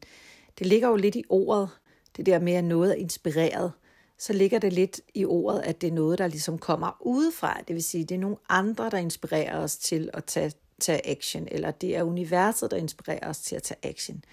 det 0.58 0.66
ligger 0.66 0.88
jo 0.88 0.96
lidt 0.96 1.16
i 1.16 1.24
ordet, 1.28 1.68
det 2.16 2.26
der 2.26 2.38
med, 2.38 2.52
at 2.52 2.64
noget 2.64 2.90
er 2.90 2.94
inspireret, 2.94 3.72
så 4.18 4.32
ligger 4.32 4.58
det 4.58 4.72
lidt 4.72 5.00
i 5.14 5.24
ordet, 5.24 5.60
at 5.60 5.80
det 5.80 5.86
er 5.86 5.92
noget, 5.92 6.18
der 6.18 6.26
ligesom 6.26 6.58
kommer 6.58 6.96
udefra. 7.00 7.60
Det 7.68 7.74
vil 7.74 7.82
sige, 7.82 8.04
det 8.04 8.14
er 8.14 8.18
nogle 8.18 8.36
andre, 8.48 8.90
der 8.90 8.98
inspirerer 8.98 9.58
os 9.58 9.76
til 9.76 10.10
at 10.12 10.24
tage 10.24 10.52
tage 10.80 11.10
action, 11.10 11.48
eller 11.50 11.70
det 11.70 11.96
er 11.96 12.02
universet, 12.02 12.70
der 12.70 12.76
inspirerer 12.76 13.28
os 13.28 13.38
til 13.38 13.56
at 13.56 13.62
tage 13.62 13.78
action. 13.82 14.24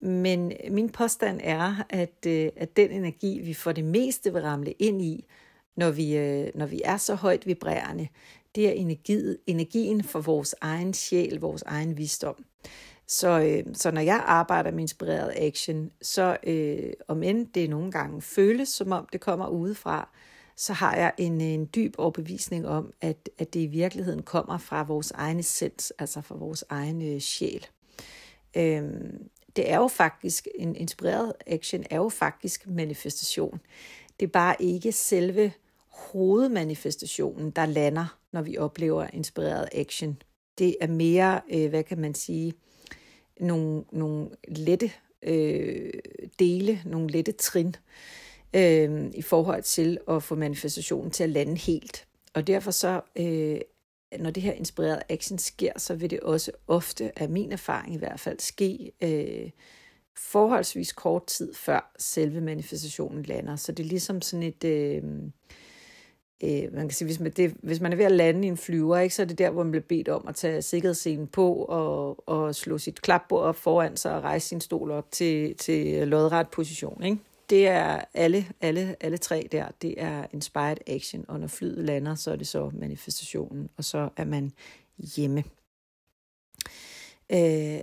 Men 0.00 0.52
min 0.70 0.88
påstand 0.88 1.40
er, 1.44 1.84
at, 1.90 2.26
øh, 2.26 2.48
at 2.56 2.76
den 2.76 2.90
energi, 2.90 3.40
vi 3.44 3.54
for 3.54 3.72
det 3.72 3.84
meste 3.84 4.32
vil 4.32 4.42
ramle 4.42 4.72
ind 4.72 5.02
i, 5.02 5.26
når 5.76 5.90
vi, 5.90 6.16
øh, 6.16 6.48
når 6.54 6.66
vi 6.66 6.82
er 6.84 6.96
så 6.96 7.14
højt 7.14 7.46
vibrerende, 7.46 8.08
det 8.54 8.68
er 8.68 8.72
energiet, 8.72 9.38
energien 9.46 10.04
for 10.04 10.20
vores 10.20 10.54
egen 10.60 10.94
sjæl, 10.94 11.40
vores 11.40 11.62
egen 11.62 11.96
visdom. 11.98 12.44
Så, 13.06 13.40
øh, 13.40 13.74
så 13.74 13.90
når 13.90 14.00
jeg 14.00 14.22
arbejder 14.26 14.70
med 14.70 14.80
inspireret 14.80 15.32
action, 15.36 15.90
så 16.02 16.36
øh, 16.42 16.92
om 17.08 17.22
end 17.22 17.46
det 17.46 17.70
nogle 17.70 17.92
gange 17.92 18.22
føles, 18.22 18.68
som 18.68 18.92
om 18.92 19.08
det 19.12 19.20
kommer 19.20 19.48
udefra, 19.48 20.08
så 20.56 20.72
har 20.72 20.96
jeg 20.96 21.12
en, 21.18 21.40
en 21.40 21.68
dyb 21.74 21.94
overbevisning 21.98 22.68
om, 22.68 22.92
at, 23.00 23.28
at 23.38 23.54
det 23.54 23.60
i 23.60 23.66
virkeligheden 23.66 24.22
kommer 24.22 24.58
fra 24.58 24.82
vores 24.82 25.10
egen 25.10 25.38
essens, 25.38 25.92
altså 25.98 26.20
fra 26.20 26.36
vores 26.36 26.64
egen 26.68 27.02
øh, 27.14 27.20
sjæl. 27.20 27.66
Øhm, 28.56 29.28
det 29.56 29.70
er 29.70 29.76
jo 29.76 29.88
faktisk, 29.88 30.48
en 30.54 30.76
inspireret 30.76 31.32
action 31.46 31.84
er 31.90 31.96
jo 31.96 32.08
faktisk 32.08 32.66
manifestation. 32.66 33.60
Det 34.20 34.26
er 34.26 34.30
bare 34.30 34.56
ikke 34.58 34.92
selve 34.92 35.52
hovedmanifestationen, 36.00 37.50
der 37.50 37.66
lander, 37.66 38.18
når 38.32 38.42
vi 38.42 38.58
oplever 38.58 39.06
inspireret 39.12 39.68
action. 39.72 40.22
Det 40.58 40.76
er 40.80 40.86
mere, 40.86 41.40
øh, 41.52 41.68
hvad 41.68 41.84
kan 41.84 41.98
man 41.98 42.14
sige, 42.14 42.52
nogle, 43.40 43.84
nogle 43.92 44.30
lette 44.48 44.90
øh, 45.22 45.92
dele, 46.38 46.82
nogle 46.86 47.08
lette 47.08 47.32
trin 47.32 47.76
øh, 48.56 49.10
i 49.14 49.22
forhold 49.22 49.62
til 49.62 49.98
at 50.08 50.22
få 50.22 50.34
manifestationen 50.34 51.10
til 51.10 51.24
at 51.24 51.30
lande 51.30 51.56
helt. 51.56 52.06
Og 52.34 52.46
derfor 52.46 52.70
så, 52.70 53.00
øh, 53.16 53.60
når 54.18 54.30
det 54.30 54.42
her 54.42 54.52
inspirerede 54.52 55.02
action 55.08 55.38
sker, 55.38 55.72
så 55.76 55.94
vil 55.94 56.10
det 56.10 56.20
også 56.20 56.52
ofte, 56.66 57.18
af 57.18 57.28
min 57.28 57.52
erfaring 57.52 57.94
i 57.94 57.98
hvert 57.98 58.20
fald, 58.20 58.38
ske 58.40 58.92
øh, 59.00 59.50
forholdsvis 60.16 60.92
kort 60.92 61.26
tid 61.26 61.54
før 61.54 61.92
selve 61.98 62.40
manifestationen 62.40 63.22
lander. 63.22 63.56
Så 63.56 63.72
det 63.72 63.84
er 63.84 63.88
ligesom 63.88 64.22
sådan 64.22 64.42
et... 64.42 64.64
Øh, 64.64 65.02
øh, 66.44 66.74
man 66.74 66.88
kan 66.88 66.90
sige, 66.90 67.06
hvis 67.06 67.20
man, 67.20 67.32
det, 67.32 67.54
hvis 67.62 67.80
man 67.80 67.92
er 67.92 67.96
ved 67.96 68.04
at 68.04 68.12
lande 68.12 68.46
i 68.46 68.50
en 68.50 68.56
flyver, 68.56 68.98
ikke, 68.98 69.14
så 69.14 69.22
er 69.22 69.26
det 69.26 69.38
der, 69.38 69.50
hvor 69.50 69.62
man 69.62 69.70
bliver 69.70 69.84
bedt 69.88 70.08
om 70.08 70.28
at 70.28 70.34
tage 70.34 70.62
sikkerhedsscenen 70.62 71.26
på 71.26 71.54
og, 71.54 72.28
og 72.28 72.54
slå 72.54 72.78
sit 72.78 73.02
klapbord 73.02 73.42
op 73.42 73.56
foran 73.56 73.96
sig 73.96 74.14
og 74.14 74.22
rejse 74.22 74.48
sin 74.48 74.60
stol 74.60 74.90
op 74.90 75.10
til, 75.10 75.56
til 75.56 76.08
lodret 76.08 76.48
position. 76.48 77.02
Ikke? 77.02 77.18
Det 77.50 77.68
er 77.68 78.00
alle, 78.14 78.46
alle, 78.60 78.96
alle 79.00 79.18
tre 79.18 79.48
der, 79.52 79.68
det 79.82 79.94
er 80.02 80.26
inspired 80.32 80.76
action, 80.86 81.24
og 81.28 81.40
når 81.40 81.46
flyet 81.46 81.84
lander, 81.84 82.14
så 82.14 82.32
er 82.32 82.36
det 82.36 82.46
så 82.46 82.70
manifestationen, 82.74 83.68
og 83.76 83.84
så 83.84 84.08
er 84.16 84.24
man 84.24 84.52
hjemme. 85.16 85.44
Øh, 87.32 87.80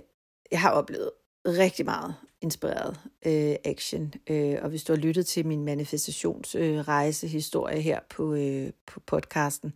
jeg 0.50 0.60
har 0.60 0.70
oplevet 0.70 1.10
rigtig 1.46 1.84
meget 1.84 2.14
inspireret 2.40 2.96
øh, 3.26 3.56
action. 3.64 4.14
Øh, 4.30 4.56
og 4.62 4.68
hvis 4.68 4.84
du 4.84 4.92
har 4.92 5.00
lyttet 5.00 5.26
til 5.26 5.46
min 5.46 5.64
manifestationsrejsehistorie 5.64 7.76
øh, 7.76 7.82
her 7.82 8.00
på, 8.10 8.34
øh, 8.34 8.70
på 8.86 9.00
podcasten, 9.00 9.72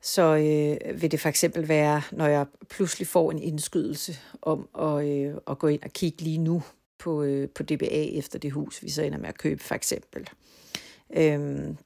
så 0.00 0.22
øh, 0.22 0.76
vil 1.00 1.10
det 1.10 1.20
for 1.20 1.28
eksempel 1.28 1.68
være, 1.68 2.02
når 2.12 2.26
jeg 2.26 2.46
pludselig 2.70 3.08
får 3.08 3.30
en 3.30 3.38
indskydelse 3.38 4.18
om 4.42 4.68
at, 4.78 5.08
øh, 5.08 5.34
at 5.46 5.58
gå 5.58 5.66
ind 5.66 5.82
og 5.82 5.90
kigge 5.90 6.22
lige 6.22 6.38
nu 6.38 6.62
på, 6.98 7.22
øh, 7.22 7.48
på 7.48 7.62
DBA 7.62 8.18
efter 8.18 8.38
det 8.38 8.52
hus, 8.52 8.82
vi 8.82 8.90
så 8.90 9.02
ender 9.02 9.18
med 9.18 9.28
at 9.28 9.38
købe 9.38 9.62
for 9.62 9.74
eksempel. 9.74 10.28
Øhm, 11.16 11.76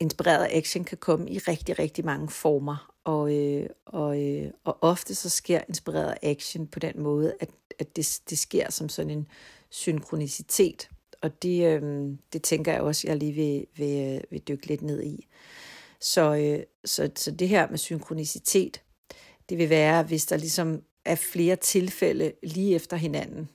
inspireret 0.00 0.48
action 0.50 0.84
kan 0.84 0.98
komme 0.98 1.30
i 1.30 1.38
rigtig, 1.38 1.78
rigtig 1.78 2.04
mange 2.04 2.28
former, 2.28 2.92
og, 3.04 3.36
øh, 3.36 3.66
og, 3.86 4.22
øh, 4.22 4.50
og 4.64 4.78
ofte 4.80 5.14
så 5.14 5.28
sker 5.28 5.60
inspireret 5.68 6.14
action 6.22 6.66
på 6.66 6.78
den 6.78 7.02
måde, 7.02 7.34
at, 7.40 7.48
at 7.78 7.96
det, 7.96 8.20
det 8.30 8.38
sker 8.38 8.70
som 8.70 8.88
sådan 8.88 9.10
en 9.10 9.26
synkronicitet. 9.70 10.88
Og 11.22 11.42
det, 11.42 11.66
øh, 11.66 12.12
det 12.32 12.42
tænker 12.42 12.72
jeg 12.72 12.80
også, 12.80 13.08
jeg 13.08 13.16
lige 13.16 13.32
vil, 13.32 13.66
vil, 13.76 14.14
øh, 14.14 14.20
vil 14.30 14.40
dykke 14.48 14.66
lidt 14.66 14.82
ned 14.82 15.02
i. 15.02 15.26
Så, 16.00 16.34
øh, 16.34 16.64
så, 16.84 17.10
så 17.16 17.30
det 17.30 17.48
her 17.48 17.68
med 17.70 17.78
synkronicitet, 17.78 18.82
det 19.48 19.58
vil 19.58 19.70
være, 19.70 20.02
hvis 20.02 20.26
der 20.26 20.36
ligesom 20.36 20.82
er 21.04 21.14
flere 21.14 21.56
tilfælde 21.56 22.32
lige 22.42 22.74
efter 22.74 22.96
hinanden, 22.96 23.48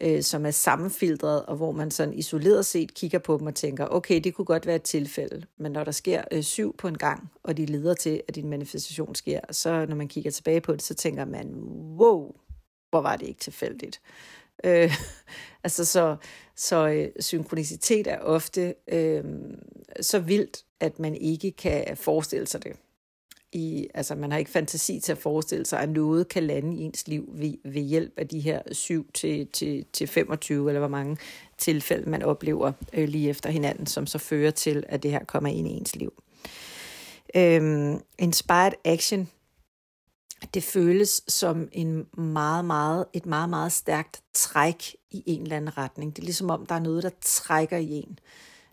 øh, 0.00 0.22
som 0.22 0.46
er 0.46 0.50
sammenfiltret, 0.50 1.46
og 1.46 1.56
hvor 1.56 1.72
man 1.72 1.90
sådan 1.90 2.14
isoleret 2.14 2.66
set 2.66 2.94
kigger 2.94 3.18
på 3.18 3.38
dem 3.38 3.46
og 3.46 3.54
tænker, 3.54 3.86
okay, 3.90 4.20
det 4.24 4.34
kunne 4.34 4.44
godt 4.44 4.66
være 4.66 4.76
et 4.76 4.82
tilfælde, 4.82 5.46
men 5.56 5.72
når 5.72 5.84
der 5.84 5.92
sker 5.92 6.22
øh, 6.32 6.42
syv 6.42 6.76
på 6.76 6.88
en 6.88 6.98
gang, 6.98 7.30
og 7.42 7.56
de 7.56 7.66
leder 7.66 7.94
til, 7.94 8.22
at 8.28 8.34
din 8.34 8.48
manifestation 8.48 9.14
sker, 9.14 9.40
så 9.50 9.86
når 9.86 9.96
man 9.96 10.08
kigger 10.08 10.30
tilbage 10.30 10.60
på 10.60 10.72
det, 10.72 10.82
så 10.82 10.94
tænker 10.94 11.24
man, 11.24 11.54
wow, 11.98 12.34
hvor 12.94 13.00
var 13.00 13.16
det 13.16 13.28
ikke 13.28 13.40
tilfældigt. 13.40 14.00
Øh, 14.64 14.94
altså 15.64 15.84
så, 15.84 16.16
så 16.56 16.88
øh, 16.88 17.08
synkronicitet 17.20 18.06
er 18.06 18.18
ofte 18.18 18.74
øh, 18.88 19.24
så 20.00 20.18
vildt, 20.18 20.64
at 20.80 20.98
man 20.98 21.14
ikke 21.14 21.50
kan 21.50 21.96
forestille 21.96 22.46
sig 22.46 22.64
det 22.64 22.72
i, 23.52 23.88
altså 23.94 24.14
man 24.14 24.30
har 24.30 24.38
ikke 24.38 24.50
fantasi 24.50 25.00
til 25.00 25.12
at 25.12 25.18
forestille 25.18 25.66
sig, 25.66 25.80
at 25.80 25.88
noget 25.88 26.28
kan 26.28 26.42
lande 26.42 26.76
i 26.76 26.80
ens 26.80 27.08
liv 27.08 27.28
ved, 27.32 27.54
ved 27.64 27.82
hjælp 27.82 28.12
af 28.16 28.28
de 28.28 28.40
her 28.40 28.62
7 28.72 29.12
til, 29.12 29.46
til, 29.46 29.84
til 29.92 30.06
25, 30.06 30.68
eller 30.70 30.78
hvor 30.78 30.88
mange 30.88 31.16
tilfælde 31.58 32.10
man 32.10 32.22
oplever 32.22 32.72
øh, 32.92 33.08
lige 33.08 33.28
efter 33.28 33.50
hinanden, 33.50 33.86
som 33.86 34.06
så 34.06 34.18
fører 34.18 34.50
til, 34.50 34.84
at 34.88 35.02
det 35.02 35.10
her 35.10 35.24
kommer 35.24 35.50
ind 35.50 35.68
i 35.68 35.70
ens 35.70 35.96
liv. 35.96 36.12
Øhm, 37.36 38.00
inspired 38.18 38.72
action, 38.84 39.28
det 40.54 40.62
føles 40.62 41.22
som 41.28 41.68
en 41.72 42.06
meget, 42.18 42.64
meget, 42.64 43.06
et 43.12 43.26
meget, 43.26 43.50
meget 43.50 43.72
stærkt 43.72 44.22
træk 44.32 44.96
i 45.10 45.22
en 45.26 45.42
eller 45.42 45.56
anden 45.56 45.78
retning. 45.78 46.16
Det 46.16 46.22
er 46.22 46.26
ligesom 46.26 46.50
om, 46.50 46.66
der 46.66 46.74
er 46.74 46.80
noget, 46.80 47.02
der 47.02 47.10
trækker 47.20 47.76
i 47.76 47.90
en. 47.90 48.18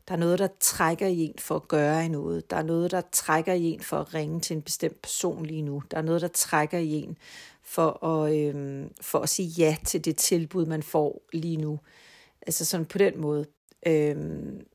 Der 0.07 0.13
er 0.13 0.19
noget, 0.19 0.39
der 0.39 0.47
trækker 0.59 1.07
i 1.07 1.19
en 1.19 1.35
for 1.39 1.55
at 1.55 1.67
gøre 1.67 2.09
noget. 2.09 2.49
Der 2.49 2.57
er 2.57 2.63
noget, 2.63 2.91
der 2.91 3.01
trækker 3.11 3.53
i 3.53 3.63
en 3.63 3.81
for 3.81 3.97
at 3.97 4.13
ringe 4.13 4.39
til 4.39 4.55
en 4.55 4.61
bestemt 4.61 5.01
person 5.01 5.45
lige 5.45 5.61
nu. 5.61 5.83
Der 5.91 5.97
er 5.97 6.01
noget, 6.01 6.21
der 6.21 6.27
trækker 6.27 6.77
i 6.77 6.91
en 6.91 7.17
for 7.63 8.05
at, 8.05 8.35
øhm, 8.35 8.93
for 9.01 9.19
at 9.19 9.29
sige 9.29 9.47
ja 9.47 9.77
til 9.85 10.05
det 10.05 10.17
tilbud, 10.17 10.65
man 10.65 10.83
får 10.83 11.21
lige 11.33 11.57
nu. 11.57 11.79
Altså 12.41 12.65
sådan 12.65 12.85
på 12.85 12.97
den 12.97 13.21
måde. 13.21 13.45
Øhm, 13.87 14.65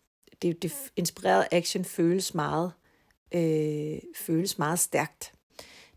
det, 0.43 0.63
det 0.63 0.73
inspirerede 0.97 1.49
action 1.53 1.85
føles 1.85 2.35
meget, 2.35 2.73
øh, 3.35 3.99
føles 4.17 4.59
meget 4.59 4.79
stærkt. 4.79 5.33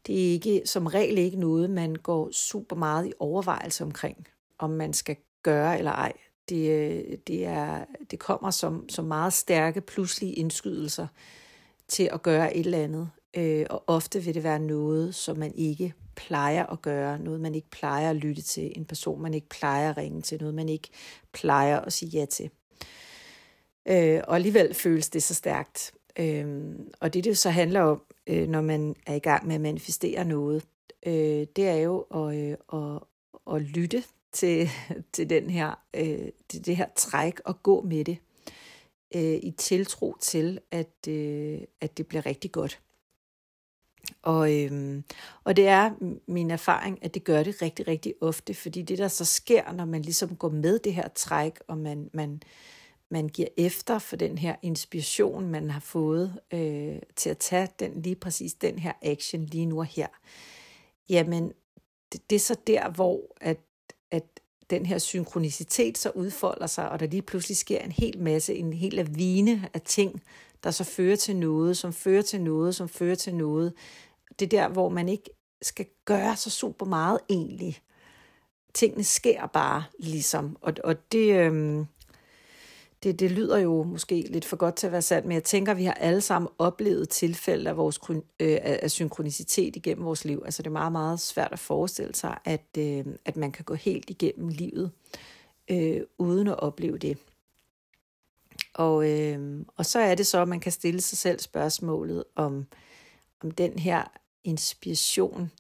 Det 0.08 0.16
er 0.16 0.32
ikke 0.32 0.62
som 0.66 0.86
regel 0.86 1.18
ikke 1.18 1.40
noget, 1.40 1.70
man 1.70 1.96
går 1.96 2.32
super 2.32 2.76
meget 2.76 3.08
i 3.08 3.14
overvejelse 3.20 3.84
omkring, 3.84 4.28
om 4.60 4.70
man 4.70 4.94
skal 4.94 5.16
gøre 5.44 5.78
eller 5.78 5.92
ej. 5.92 6.14
Det, 6.50 6.70
øh, 6.70 7.18
det, 7.28 7.46
er, 7.46 7.86
det 8.12 8.20
kommer 8.20 8.52
som, 8.52 8.90
som 8.90 9.06
meget 9.06 9.34
stærke, 9.34 9.82
pludselige 9.82 10.34
indskydelser 10.34 11.08
til 11.88 12.10
at 12.14 12.22
gøre 12.22 12.58
et 12.58 12.66
eller 12.66 12.84
andet. 12.84 13.10
Øh, 13.34 13.66
og 13.70 13.84
ofte 13.88 14.24
vil 14.24 14.34
det 14.34 14.44
være 14.44 14.60
noget, 14.60 15.16
som 15.16 15.38
man 15.38 15.54
ikke 15.56 15.94
plejer 16.16 16.66
at 16.66 16.82
gøre, 16.82 17.20
noget 17.20 17.42
man 17.42 17.56
ikke 17.56 17.70
plejer 17.70 18.10
at 18.10 18.16
lytte 18.16 18.42
til, 18.42 18.74
en 18.76 18.86
person 18.86 19.22
man 19.22 19.34
ikke 19.34 19.50
plejer 19.50 19.90
at 19.90 19.98
ringe 19.98 20.22
til, 20.22 20.40
noget 20.40 20.56
man 20.56 20.70
ikke 20.70 20.90
plejer 21.32 21.80
at 21.80 21.94
sige 21.94 22.10
ja 22.10 22.26
til. 22.26 22.50
Øh, 23.86 24.22
og 24.28 24.36
alligevel 24.36 24.74
føles 24.74 25.10
det 25.10 25.24
så 25.24 25.34
stærkt. 25.34 25.94
Øh, 26.20 26.76
og 27.00 27.14
det, 27.14 27.24
det 27.24 27.38
så 27.38 27.50
handler 27.50 27.82
om, 27.82 28.02
øh, 28.30 28.48
når 28.48 28.62
man 28.62 28.96
er 29.06 29.14
i 29.14 29.20
gang 29.20 29.48
med 29.48 29.56
at 29.56 29.62
manifestere 29.62 30.26
noget, 30.26 30.66
øh, 31.06 31.48
det 31.56 31.68
er 31.68 31.76
jo 31.76 32.00
at, 32.02 32.36
øh, 32.36 32.58
at, 32.74 33.00
at 33.56 33.62
lytte 33.62 34.04
til, 34.32 34.70
til, 35.14 35.30
den 35.30 35.50
her, 35.50 35.80
øh, 35.94 36.30
til 36.50 36.66
det 36.66 36.76
her 36.76 36.88
træk 36.96 37.40
og 37.46 37.64
gå 37.64 37.82
med 37.82 38.06
det 38.06 38.18
øh, 39.16 39.40
i 39.44 39.54
tiltro 39.58 40.16
til, 40.22 40.60
at, 40.72 41.08
øh, 41.08 41.62
at 41.82 41.98
det 41.98 42.08
bliver 42.08 42.26
rigtig 42.26 42.52
godt. 42.52 42.82
Og, 44.22 44.64
øhm, 44.64 45.04
og 45.44 45.56
det 45.56 45.68
er 45.68 45.92
min 46.28 46.52
erfaring, 46.52 47.00
at 47.02 47.14
det 47.14 47.24
gør 47.24 47.44
det 47.44 47.62
rigtig, 47.62 47.88
rigtig 47.88 48.14
ofte, 48.22 48.54
fordi 48.54 48.82
det, 48.82 48.98
der 48.98 49.08
så 49.08 49.26
sker, 49.26 49.72
når 49.72 49.86
man 49.86 50.02
ligesom 50.02 50.36
går 50.36 50.50
med 50.50 50.80
det 50.80 50.94
her 50.94 51.08
træk, 51.08 51.60
og 51.68 51.78
man, 51.78 52.10
man, 52.14 52.42
man 53.12 53.30
giver 53.30 53.48
efter 53.58 54.00
for 54.00 54.16
den 54.16 54.38
her 54.38 54.56
inspiration, 54.62 55.50
man 55.50 55.70
har 55.70 55.80
fået 55.80 56.40
øh, 56.54 56.98
til 57.16 57.30
at 57.30 57.38
tage 57.38 57.70
den 57.80 58.02
lige 58.02 58.16
præcis 58.16 58.54
den 58.54 58.80
her 58.80 58.94
action 59.02 59.46
lige 59.46 59.66
nu 59.66 59.80
og 59.80 59.86
her, 59.86 60.08
jamen 61.10 61.54
det, 62.14 62.30
det 62.30 62.36
er 62.36 62.40
så 62.40 62.56
der, 62.68 62.90
hvor 62.90 63.22
at 63.42 63.60
at 64.12 64.40
den 64.70 64.86
her 64.86 64.98
synkronicitet 64.98 65.98
så 65.98 66.12
udfolder 66.16 66.68
sig, 66.68 66.90
og 66.90 67.00
der 67.00 67.08
lige 67.08 67.22
pludselig 67.22 67.58
sker 67.58 67.80
en 67.80 67.92
hel 67.92 68.20
masse, 68.20 68.56
en 68.56 68.74
hel 68.74 68.94
lavine 68.94 69.70
af 69.74 69.82
ting, 69.82 70.24
der 70.64 70.72
så 70.72 70.84
fører 70.84 71.16
til 71.16 71.36
noget, 71.36 71.78
som 71.78 71.94
fører 71.94 72.22
til 72.22 72.42
noget, 72.42 72.76
som 72.76 72.90
fører 72.90 73.16
til 73.16 73.36
noget. 73.36 73.74
Det 74.40 74.46
er 74.46 74.50
der, 74.50 74.68
hvor 74.68 74.90
man 74.90 75.10
ikke 75.10 75.30
skal 75.62 75.86
gøre 76.06 76.36
så 76.36 76.50
super 76.50 76.86
meget 76.86 77.20
egentlig. 77.30 77.80
Tingene 78.74 79.04
sker 79.04 79.48
bare 79.48 79.84
ligesom, 80.00 80.58
og, 80.62 80.74
og 80.84 81.12
det, 81.12 81.34
Øh, 81.34 81.86
det, 83.04 83.20
det 83.20 83.32
lyder 83.32 83.58
jo 83.58 83.84
måske 83.84 84.26
lidt 84.30 84.46
for 84.46 84.56
godt 84.56 84.76
til 84.76 84.88
at 84.88 84.92
være 84.92 85.02
sandt, 85.02 85.28
men 85.28 85.36
jeg 85.36 85.44
tænker, 85.44 85.72
at 85.72 85.78
vi 85.78 85.84
har 85.84 85.94
alle 85.94 86.22
sammen 86.22 86.50
oplevet 86.58 87.10
tilfælde 87.10 87.70
af, 87.70 87.78
vores, 87.78 88.00
øh, 88.10 88.58
af 88.64 88.92
synkronicitet 88.92 89.76
igennem 89.76 90.06
vores 90.06 90.26
liv. 90.26 90.42
Altså 90.46 90.64
det 90.64 90.68
er 90.68 90.72
meget, 90.72 90.92
meget 90.92 91.20
svært 91.20 91.52
at 91.52 91.60
forestille 91.60 92.16
sig, 92.16 92.38
at, 92.46 92.66
øh, 92.78 93.06
at 93.26 93.38
man 93.38 93.52
kan 93.52 93.66
gå 93.66 93.74
helt 93.74 94.10
igennem 94.10 94.48
livet 94.48 94.92
øh, 95.70 96.02
uden 96.18 96.48
at 96.48 96.60
opleve 96.60 96.98
det. 96.98 97.18
Og, 98.74 99.10
øh, 99.10 99.66
og 99.78 99.86
så 99.86 100.00
er 100.00 100.16
det 100.16 100.28
så, 100.28 100.42
at 100.42 100.48
man 100.48 100.60
kan 100.60 100.72
stille 100.72 101.02
sig 101.02 101.18
selv 101.18 101.40
spørgsmålet 101.40 102.24
om, 102.36 102.66
om 103.44 103.52
den 103.52 103.80
her 103.80 104.04
inspiration, 104.44 105.52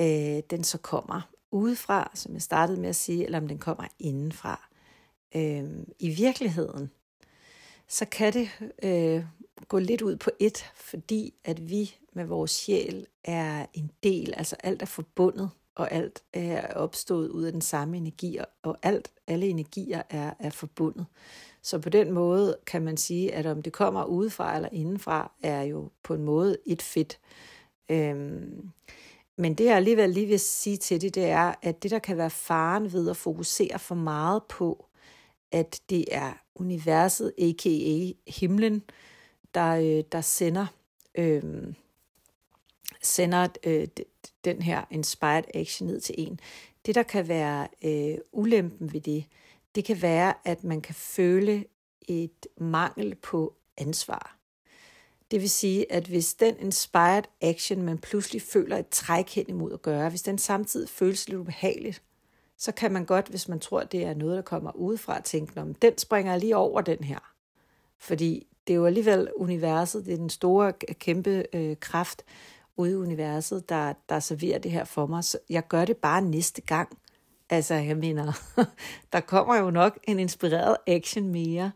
øh, 0.00 0.40
den 0.50 0.64
så 0.64 0.78
kommer 0.78 1.20
udefra, 1.50 2.10
som 2.14 2.34
jeg 2.34 2.42
startede 2.42 2.80
med 2.80 2.88
at 2.88 2.96
sige, 2.96 3.24
eller 3.24 3.38
om 3.38 3.48
den 3.48 3.58
kommer 3.58 3.84
indenfra. 3.98 4.69
Øh, 5.34 5.64
I 5.98 6.08
virkeligheden, 6.08 6.90
så 7.88 8.04
kan 8.04 8.32
det 8.32 8.48
øh, 8.82 9.24
gå 9.68 9.78
lidt 9.78 10.02
ud 10.02 10.16
på 10.16 10.30
et, 10.38 10.64
fordi 10.74 11.34
at 11.44 11.70
vi 11.70 11.94
med 12.12 12.24
vores 12.24 12.50
sjæl 12.50 13.06
er 13.24 13.66
en 13.74 13.90
del, 14.02 14.34
altså 14.36 14.56
alt 14.62 14.82
er 14.82 14.86
forbundet, 14.86 15.50
og 15.74 15.92
alt 15.92 16.22
er 16.32 16.74
opstået 16.74 17.28
ud 17.28 17.44
af 17.44 17.52
den 17.52 17.60
samme 17.60 17.96
energi, 17.96 18.38
og 18.62 18.78
alt, 18.82 19.12
alle 19.26 19.46
energier 19.46 20.02
er, 20.10 20.32
er 20.38 20.50
forbundet. 20.50 21.06
Så 21.62 21.78
på 21.78 21.88
den 21.88 22.12
måde 22.12 22.56
kan 22.66 22.82
man 22.82 22.96
sige, 22.96 23.34
at 23.34 23.46
om 23.46 23.62
det 23.62 23.72
kommer 23.72 24.04
udefra 24.04 24.56
eller 24.56 24.68
indenfra, 24.72 25.32
er 25.42 25.62
jo 25.62 25.90
på 26.02 26.14
en 26.14 26.22
måde 26.22 26.56
et 26.66 26.82
fedt. 26.82 27.18
Øhm, 27.88 28.70
men 29.36 29.54
det 29.54 29.64
jeg 29.64 29.76
alligevel 29.76 30.10
lige 30.10 30.26
vil 30.26 30.40
sige 30.40 30.76
til 30.76 31.00
det, 31.00 31.14
det 31.14 31.24
er, 31.24 31.54
at 31.62 31.82
det 31.82 31.90
der 31.90 31.98
kan 31.98 32.16
være 32.16 32.30
faren 32.30 32.92
ved 32.92 33.10
at 33.10 33.16
fokusere 33.16 33.78
for 33.78 33.94
meget 33.94 34.42
på, 34.42 34.86
at 35.52 35.80
det 35.90 36.04
er 36.10 36.32
universet, 36.54 37.32
a.k.a. 37.38 38.12
himlen, 38.30 38.82
der, 39.54 39.74
øh, 39.74 40.04
der 40.12 40.20
sender, 40.20 40.66
øh, 41.14 41.42
sender 43.02 43.48
øh, 43.64 43.88
den 44.44 44.62
her 44.62 44.84
inspired 44.90 45.44
action 45.54 45.88
ned 45.88 46.00
til 46.00 46.14
en. 46.18 46.40
Det, 46.86 46.94
der 46.94 47.02
kan 47.02 47.28
være 47.28 47.68
øh, 47.84 48.18
ulempen 48.32 48.92
ved 48.92 49.00
det, 49.00 49.24
det 49.74 49.84
kan 49.84 50.02
være, 50.02 50.34
at 50.44 50.64
man 50.64 50.80
kan 50.80 50.94
føle 50.94 51.64
et 52.08 52.46
mangel 52.56 53.14
på 53.14 53.54
ansvar. 53.76 54.36
Det 55.30 55.40
vil 55.40 55.50
sige, 55.50 55.92
at 55.92 56.06
hvis 56.06 56.34
den 56.34 56.56
inspired 56.60 57.22
action, 57.40 57.82
man 57.82 57.98
pludselig 57.98 58.42
føler 58.42 58.76
et 58.76 58.88
træk 58.88 59.34
hen 59.34 59.44
imod 59.48 59.72
at 59.72 59.82
gøre, 59.82 60.08
hvis 60.08 60.22
den 60.22 60.38
samtidig 60.38 60.88
føles 60.88 61.28
lidt 61.28 61.38
ubehageligt, 61.38 62.02
så 62.60 62.72
kan 62.72 62.92
man 62.92 63.04
godt, 63.04 63.28
hvis 63.28 63.48
man 63.48 63.60
tror, 63.60 63.82
det 63.82 64.04
er 64.04 64.14
noget, 64.14 64.36
der 64.36 64.42
kommer 64.42 64.76
udefra, 64.76 65.20
tænke, 65.20 65.60
om 65.60 65.74
den 65.74 65.98
springer 65.98 66.36
lige 66.36 66.56
over 66.56 66.80
den 66.80 67.04
her. 67.04 67.18
Fordi 67.98 68.46
det 68.66 68.72
er 68.72 68.76
jo 68.76 68.86
alligevel 68.86 69.28
universet, 69.36 70.06
det 70.06 70.12
er 70.12 70.16
den 70.16 70.30
store, 70.30 70.72
kæmpe 70.72 71.44
øh, 71.52 71.76
kraft 71.80 72.22
ude 72.76 72.90
i 72.90 72.94
universet, 72.94 73.68
der, 73.68 73.92
der 74.08 74.20
serverer 74.20 74.58
det 74.58 74.70
her 74.70 74.84
for 74.84 75.06
mig. 75.06 75.24
Så 75.24 75.38
jeg 75.48 75.68
gør 75.68 75.84
det 75.84 75.96
bare 75.96 76.22
næste 76.22 76.60
gang. 76.62 76.98
Altså, 77.50 77.74
jeg 77.74 77.96
mener, 77.96 78.32
der 79.12 79.20
kommer 79.20 79.56
jo 79.56 79.70
nok 79.70 79.98
en 80.04 80.18
inspireret 80.18 80.76
action 80.86 81.28
mere. 81.28 81.72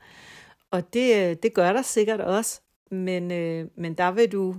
Og 0.71 0.95
det, 0.95 1.17
øh, 1.17 1.37
det 1.43 1.55
gør 1.55 1.73
der 1.73 1.83
sikkert 1.83 2.21
også. 2.21 2.61
Men, 2.91 3.31
øh, 3.31 3.69
men 3.77 3.95
der 3.95 4.11
vil 4.11 4.33
du 4.33 4.57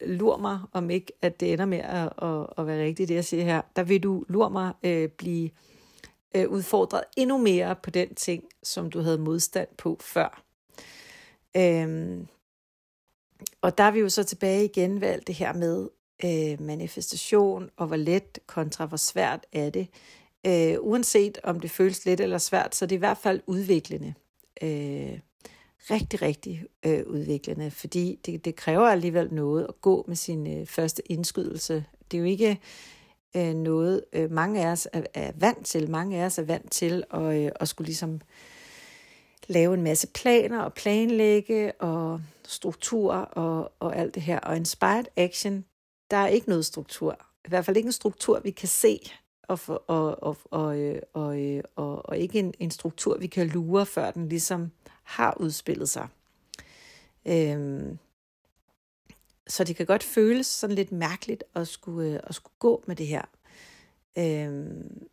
lur 0.00 0.36
mig, 0.36 0.60
om 0.72 0.90
ikke 0.90 1.12
at 1.22 1.40
det 1.40 1.52
ender 1.52 1.64
med 1.64 1.78
at, 1.78 2.12
at, 2.22 2.46
at 2.58 2.66
være 2.66 2.84
rigtigt, 2.84 3.08
det 3.08 3.14
jeg 3.14 3.24
siger 3.24 3.44
her. 3.44 3.62
Der 3.76 3.82
vil 3.82 4.02
du 4.02 4.24
lur 4.28 4.48
mig 4.48 4.72
øh, 4.82 5.08
blive 5.08 5.50
øh, 6.34 6.48
udfordret 6.48 7.04
endnu 7.16 7.38
mere 7.38 7.76
på 7.76 7.90
den 7.90 8.14
ting, 8.14 8.44
som 8.62 8.90
du 8.90 9.00
havde 9.00 9.18
modstand 9.18 9.68
på 9.78 9.98
før. 10.00 10.42
Øhm, 11.56 12.26
og 13.60 13.78
der 13.78 13.84
er 13.84 13.90
vi 13.90 14.00
jo 14.00 14.08
så 14.08 14.24
tilbage 14.24 14.64
igen 14.64 15.00
ved 15.00 15.08
alt 15.08 15.26
det 15.26 15.34
her 15.34 15.52
med 15.52 15.88
øh, 16.24 16.66
manifestation, 16.66 17.70
og 17.76 17.86
hvor 17.86 17.96
let 17.96 18.38
kontra 18.46 18.86
hvor 18.86 18.96
svært 18.96 19.46
er 19.52 19.70
det. 19.70 19.88
Øh, 20.46 20.76
uanset 20.80 21.38
om 21.44 21.60
det 21.60 21.70
føles 21.70 22.06
let 22.06 22.20
eller 22.20 22.38
svært, 22.38 22.74
så 22.74 22.86
det 22.86 22.92
er 22.92 22.98
i 22.98 23.06
hvert 23.06 23.18
fald 23.18 23.40
udviklende. 23.46 24.14
Øh, 24.62 25.18
rigtig, 25.90 26.22
rigtig 26.22 26.64
øh, 26.86 27.06
udviklende, 27.06 27.70
fordi 27.70 28.18
det, 28.26 28.44
det 28.44 28.56
kræver 28.56 28.88
alligevel 28.88 29.34
noget 29.34 29.66
at 29.68 29.80
gå 29.80 30.04
med 30.08 30.16
sin 30.16 30.60
øh, 30.60 30.66
første 30.66 31.12
indskydelse. 31.12 31.84
Det 32.10 32.16
er 32.16 32.20
jo 32.20 32.26
ikke 32.26 32.60
øh, 33.36 33.54
noget, 33.54 34.04
øh, 34.12 34.30
mange 34.30 34.64
af 34.64 34.66
os 34.66 34.88
er, 34.92 35.02
er 35.14 35.32
vant 35.34 35.66
til. 35.66 35.90
Mange 35.90 36.18
af 36.18 36.26
os 36.26 36.38
er 36.38 36.42
vant 36.42 36.72
til 36.72 37.04
at, 37.10 37.22
øh, 37.22 37.50
at 37.56 37.68
skulle 37.68 37.86
ligesom 37.86 38.20
lave 39.46 39.74
en 39.74 39.82
masse 39.82 40.06
planer 40.06 40.62
og 40.62 40.74
planlægge 40.74 41.72
og 41.72 42.20
struktur 42.44 43.12
og, 43.14 43.72
og 43.80 43.96
alt 43.96 44.14
det 44.14 44.22
her. 44.22 44.38
Og 44.38 44.56
inspired 44.56 45.04
action, 45.16 45.64
der 46.10 46.16
er 46.16 46.28
ikke 46.28 46.48
noget 46.48 46.66
struktur. 46.66 47.18
I 47.44 47.48
hvert 47.48 47.64
fald 47.64 47.76
ikke 47.76 47.86
en 47.86 47.92
struktur, 47.92 48.40
vi 48.40 48.50
kan 48.50 48.68
se, 48.68 49.00
og, 49.42 49.58
og, 49.86 50.22
og, 50.22 50.36
og, 50.50 50.78
øh, 50.78 51.02
og, 51.12 51.40
øh, 51.40 51.62
og, 51.76 52.08
og 52.08 52.18
ikke 52.18 52.38
en, 52.38 52.54
en 52.58 52.70
struktur, 52.70 53.18
vi 53.18 53.26
kan 53.26 53.46
lure, 53.46 53.86
før 53.86 54.10
den 54.10 54.28
ligesom 54.28 54.70
har 55.02 55.36
udspillet 55.40 55.88
sig. 55.88 56.08
Øhm, 57.26 57.98
så 59.46 59.64
det 59.64 59.76
kan 59.76 59.86
godt 59.86 60.02
føles 60.02 60.46
sådan 60.46 60.76
lidt 60.76 60.92
mærkeligt 60.92 61.44
at 61.54 61.68
skulle, 61.68 62.14
øh, 62.14 62.20
at 62.24 62.34
skulle 62.34 62.54
gå 62.58 62.84
med 62.86 62.96
det 62.96 63.06
her. 63.06 63.22
Øhm, 64.18 65.08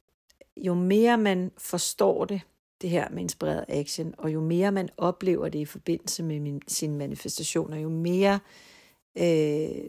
jo 0.58 0.74
mere 0.74 1.18
man 1.18 1.52
forstår 1.58 2.26
det, 2.26 2.42
det 2.82 2.90
her 2.90 3.10
med 3.10 3.22
inspireret 3.22 3.66
action, 3.68 4.16
og 4.18 4.34
jo 4.34 4.42
mere 4.42 4.72
man 4.72 4.90
oplever 4.98 5.50
det 5.50 5.60
i 5.60 5.66
forbindelse 5.66 6.24
med 6.24 6.40
min, 6.40 6.62
sine 6.68 6.98
manifestationer, 6.98 7.78
jo 7.78 7.90
mere 7.90 8.40
øh, 9.16 9.86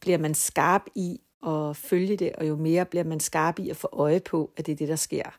bliver 0.00 0.18
man 0.18 0.34
skarp 0.34 0.82
i 0.94 1.20
at 1.46 1.76
følge 1.76 2.16
det, 2.16 2.32
og 2.32 2.48
jo 2.48 2.56
mere 2.56 2.84
bliver 2.84 3.04
man 3.04 3.20
skarp 3.20 3.58
i 3.58 3.70
at 3.70 3.76
få 3.76 3.88
øje 3.92 4.20
på, 4.20 4.50
at 4.56 4.66
det 4.66 4.72
er 4.72 4.76
det, 4.76 4.88
der 4.88 4.96
sker. 4.96 5.38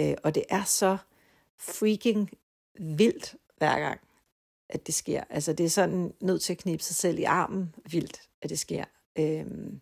Øh, 0.00 0.14
og 0.22 0.34
det 0.34 0.44
er 0.48 0.64
så 0.64 0.96
freaking 1.58 2.30
vildt 2.78 3.34
hver 3.58 3.80
gang, 3.80 4.00
at 4.68 4.86
det 4.86 4.94
sker. 4.94 5.24
Altså 5.30 5.52
det 5.52 5.66
er 5.66 5.70
sådan 5.70 6.12
nødt 6.20 6.42
til 6.42 6.52
at 6.52 6.58
knibe 6.58 6.82
sig 6.82 6.96
selv 6.96 7.18
i 7.18 7.22
armen 7.22 7.74
vildt, 7.90 8.20
at 8.42 8.50
det 8.50 8.58
sker. 8.58 8.84
Øhm, 9.18 9.80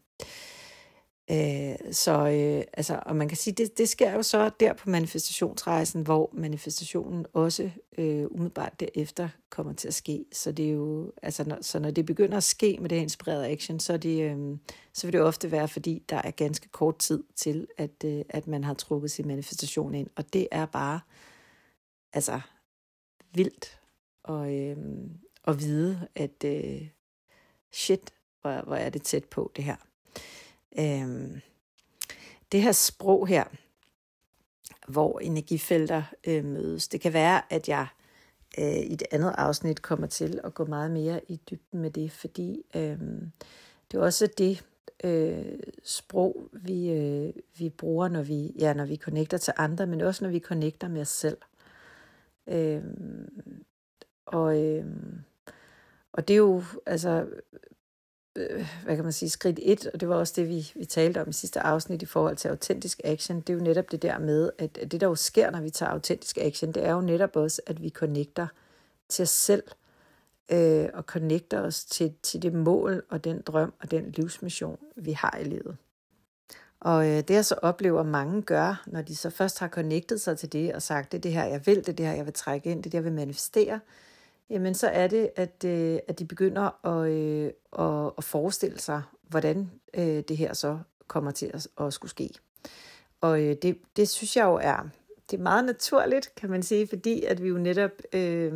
øh, 1.31 1.93
så 1.93 2.13
øh, 2.13 2.65
altså, 2.73 3.01
og 3.07 3.17
man 3.17 3.29
kan 3.29 3.37
sige, 3.37 3.55
det, 3.55 3.79
det 3.79 3.89
sker 3.89 4.13
jo 4.13 4.23
så 4.23 4.51
der 4.61 4.73
på 4.73 4.91
manifestationsrejsen, 4.91 6.03
hvor 6.03 6.31
manifestationen 6.33 7.27
også 7.33 7.71
øh, 7.99 8.27
umiddelbart 8.31 8.81
derefter 8.81 9.29
kommer 9.51 9.73
til 9.73 9.89
at 9.89 9.95
ske. 9.95 10.25
Så 10.33 10.53
det 10.53 10.67
er 10.67 10.71
jo, 10.71 11.13
altså 11.23 11.45
når, 11.45 11.59
så 11.61 11.79
når 11.79 11.91
det 11.91 12.07
begynder 12.07 12.37
at 12.37 12.45
ske 12.45 12.79
med 12.81 12.89
det 12.89 12.97
inspirerede 12.97 13.49
action, 13.49 13.81
så, 13.81 13.93
er 13.93 13.97
det, 13.97 14.23
øh, 14.23 14.57
så 14.93 15.07
vil 15.07 15.13
det 15.13 15.21
ofte 15.21 15.51
være, 15.51 15.69
fordi 15.69 16.03
der 16.09 16.21
er 16.25 16.31
ganske 16.31 16.69
kort 16.69 16.99
tid 16.99 17.25
til, 17.37 17.67
at, 17.79 18.05
øh, 18.05 18.23
at 18.29 18.47
man 18.47 18.65
har 18.65 18.75
trukket 18.75 19.11
sin 19.11 19.27
manifestation 19.27 19.95
ind. 19.95 20.09
Og 20.17 20.33
det 20.33 20.49
er 20.51 20.67
bare, 20.67 21.01
altså 22.13 22.41
vildt 23.35 23.81
og, 24.23 24.55
øh, 24.55 24.77
at 25.45 25.61
vide, 25.61 26.09
at 26.15 26.45
øh, 26.45 26.89
shit, 27.73 28.13
hvor, 28.41 28.63
hvor 28.63 28.77
er 28.77 28.91
det 28.91 29.03
tæt 29.03 29.25
på 29.25 29.53
det 29.57 29.65
her. 29.65 29.77
Øh, 30.79 31.41
det 32.53 32.63
her 32.63 32.73
sprog 32.73 33.27
her, 33.27 33.45
hvor 34.89 35.19
energifelter 35.19 36.03
øh, 36.27 36.45
mødes, 36.45 36.89
det 36.89 37.01
kan 37.01 37.13
være, 37.13 37.53
at 37.53 37.69
jeg 37.69 37.87
øh, 38.59 38.77
i 38.77 38.97
det 38.97 39.07
andet 39.11 39.35
afsnit 39.39 39.83
kommer 39.83 40.07
til 40.07 40.41
at 40.45 40.55
gå 40.55 40.65
meget 40.65 40.91
mere 40.91 41.21
i 41.29 41.41
dybden 41.51 41.81
med 41.81 41.91
det, 41.91 42.13
fordi 42.13 42.63
øh, 42.75 42.99
det 43.91 43.99
er 43.99 44.01
også 44.01 44.29
det 44.39 44.65
øh, 45.05 45.59
sprog, 45.85 46.49
vi, 46.53 46.91
øh, 46.91 47.33
vi 47.59 47.71
bruger, 47.71 48.09
når 48.09 48.23
vi, 48.23 48.53
ja, 48.59 48.75
når 48.75 48.85
vi 48.85 48.97
connecter 48.97 49.39
til 49.39 49.53
andre, 49.57 49.87
men 49.87 50.01
også 50.01 50.25
når 50.25 50.31
vi 50.31 50.41
connecter 50.41 50.89
med 50.89 51.01
os 51.01 51.09
selv. 51.09 51.37
Øh, 52.47 52.83
og, 54.27 54.63
øh, 54.63 54.87
og 56.13 56.29
det 56.29 56.35
er 56.35 56.39
jo, 56.39 56.63
altså, 56.87 57.27
øh, 58.37 58.67
hvad 58.85 58.97
kan 58.97 59.05
man 59.05 59.13
sige, 59.13 59.31
skridt 59.31 59.61
et, 59.63 59.87
og 59.87 60.01
det 60.01 60.09
var 60.09 60.15
også 60.15 60.33
det, 60.37 60.49
vi, 60.49 60.73
vi 60.75 60.85
talte 60.85 61.23
om 61.23 61.29
i 61.29 61.33
sidste 61.33 61.61
afsnit 61.61 62.03
i 62.03 62.07
forhold 62.07 62.37
til 62.37 62.49
autentisk 62.49 63.01
action, 63.05 63.41
det 63.41 63.51
er 63.51 63.55
jo 63.55 63.65
netop 63.65 63.91
det 63.91 64.03
der 64.03 64.19
med, 64.19 64.51
at, 64.59 64.79
at 64.79 64.93
det 64.93 65.01
der 65.01 65.07
jo 65.07 65.15
sker, 65.15 65.51
når 65.51 65.61
vi 65.61 65.71
tager 65.71 65.93
autentisk 65.93 66.39
action, 66.39 66.73
det 66.73 66.85
er 66.85 66.93
jo 66.93 67.01
netop 67.01 67.37
også, 67.37 67.63
at 67.67 67.83
vi 67.83 67.91
connecter 67.91 68.47
til 69.09 69.23
os 69.23 69.29
selv, 69.29 69.63
øh, 70.53 70.89
og 70.95 71.03
connecter 71.03 71.61
os 71.61 71.85
til, 71.85 72.15
til 72.23 72.43
det 72.43 72.53
mål 72.53 73.03
og 73.09 73.25
den 73.25 73.41
drøm 73.41 73.73
og 73.81 73.91
den 73.91 74.11
livsmission, 74.11 74.79
vi 74.97 75.13
har 75.13 75.39
i 75.41 75.45
livet. 75.45 75.77
Og 76.85 77.07
øh, 77.09 77.17
det 77.17 77.31
jeg 77.31 77.45
så 77.45 77.55
oplever, 77.63 78.03
mange 78.03 78.43
gør, 78.43 78.83
når 78.87 79.03
de 79.03 79.17
så 79.17 79.31
først 79.31 79.59
har 79.59 79.69
connectet 79.69 80.21
sig 80.21 80.39
til 80.39 80.53
det 80.53 80.75
og 80.75 80.83
sagt, 80.83 81.13
det 81.13 81.19
er 81.19 81.23
det 81.23 81.33
her, 81.33 81.45
jeg 81.45 81.67
vil, 81.67 81.77
det 81.77 81.89
er 81.89 81.93
det 81.93 82.07
her, 82.07 82.13
jeg 82.13 82.25
vil 82.25 82.33
trække 82.33 82.71
ind, 82.71 82.79
det 82.79 82.87
er 82.87 82.91
det, 82.91 82.95
jeg 82.95 83.05
vil 83.05 83.13
manifestere, 83.13 83.81
jamen 84.51 84.75
så 84.75 84.89
er 84.89 85.07
det, 85.07 85.31
at, 85.37 85.65
øh, 85.65 85.99
at 86.09 86.19
de 86.19 86.25
begynder 86.25 86.87
at, 86.87 87.11
øh, 87.11 87.51
at, 87.79 88.13
at 88.19 88.25
forestille 88.25 88.81
sig, 88.81 89.03
hvordan 89.29 89.71
øh, 89.95 90.23
det 90.29 90.37
her 90.37 90.55
så 90.55 90.79
kommer 91.07 91.31
til 91.31 91.51
at, 91.55 91.69
at 91.81 91.93
skulle 91.93 92.11
ske. 92.11 92.31
Og 93.21 93.43
øh, 93.43 93.57
det, 93.63 93.79
det 93.97 94.09
synes 94.09 94.37
jeg 94.37 94.45
jo 94.45 94.55
er, 94.63 94.89
det 95.31 95.39
er 95.39 95.43
meget 95.43 95.65
naturligt, 95.65 96.35
kan 96.35 96.51
man 96.51 96.63
sige, 96.63 96.87
fordi 96.87 97.25
at 97.25 97.43
vi 97.43 97.49
jo 97.49 97.59
netop... 97.59 97.91
Øh, 98.13 98.53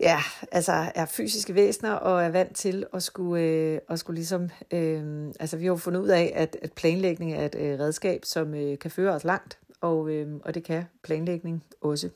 ja, 0.00 0.18
altså 0.52 0.72
er 0.94 1.06
fysiske 1.06 1.54
væsener 1.54 1.92
og 1.92 2.24
er 2.24 2.28
vant 2.28 2.56
til 2.56 2.86
at 2.92 3.02
skulle, 3.02 3.42
øh, 3.42 3.78
at 3.88 3.98
skulle 3.98 4.14
ligesom, 4.14 4.48
øh, 4.70 5.26
altså 5.40 5.56
vi 5.56 5.64
har 5.64 5.72
jo 5.72 5.76
fundet 5.76 6.00
ud 6.00 6.08
af, 6.08 6.32
at, 6.34 6.56
at 6.62 6.72
planlægning 6.72 7.32
er 7.32 7.46
et 7.46 7.54
øh, 7.58 7.78
redskab, 7.78 8.24
som 8.24 8.54
øh, 8.54 8.78
kan 8.78 8.90
føre 8.90 9.14
os 9.14 9.24
langt, 9.24 9.58
og, 9.80 10.10
øh, 10.10 10.28
og 10.44 10.54
det 10.54 10.64
kan 10.64 10.84
planlægning 11.02 11.64
også. 11.80 12.10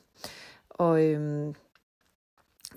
Og, 0.69 1.03
øh, 1.03 1.53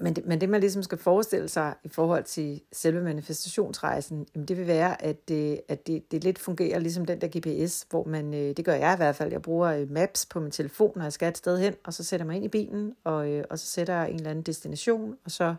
men, 0.00 0.16
det, 0.16 0.26
men 0.26 0.40
det, 0.40 0.48
man 0.48 0.60
ligesom 0.60 0.82
skal 0.82 0.98
forestille 0.98 1.48
sig 1.48 1.74
i 1.84 1.88
forhold 1.88 2.24
til 2.24 2.60
selve 2.72 3.02
manifestationsrejsen, 3.02 4.26
jamen 4.34 4.48
det 4.48 4.56
vil 4.56 4.66
være, 4.66 5.02
at, 5.02 5.28
det, 5.28 5.60
at 5.68 5.86
det, 5.86 6.12
det 6.12 6.24
lidt 6.24 6.38
fungerer 6.38 6.78
ligesom 6.78 7.06
den 7.06 7.20
der 7.20 7.28
GPS, 7.38 7.86
hvor 7.90 8.04
man, 8.04 8.34
øh, 8.34 8.56
det 8.56 8.64
gør 8.64 8.74
jeg 8.74 8.94
i 8.94 8.96
hvert 8.96 9.16
fald, 9.16 9.32
jeg 9.32 9.42
bruger 9.42 9.68
øh, 9.68 9.90
maps 9.90 10.26
på 10.26 10.40
min 10.40 10.50
telefon, 10.50 10.92
når 10.96 11.02
jeg 11.02 11.12
skal 11.12 11.28
et 11.28 11.38
sted 11.38 11.58
hen, 11.58 11.74
og 11.84 11.94
så 11.94 12.04
sætter 12.04 12.24
jeg 12.24 12.26
mig 12.26 12.36
ind 12.36 12.44
i 12.44 12.48
bilen, 12.48 12.94
og, 13.04 13.30
øh, 13.30 13.44
og 13.50 13.58
så 13.58 13.66
sætter 13.66 13.94
jeg 13.94 14.10
en 14.10 14.16
eller 14.16 14.30
anden 14.30 14.44
destination, 14.44 15.16
og 15.24 15.30
så 15.30 15.54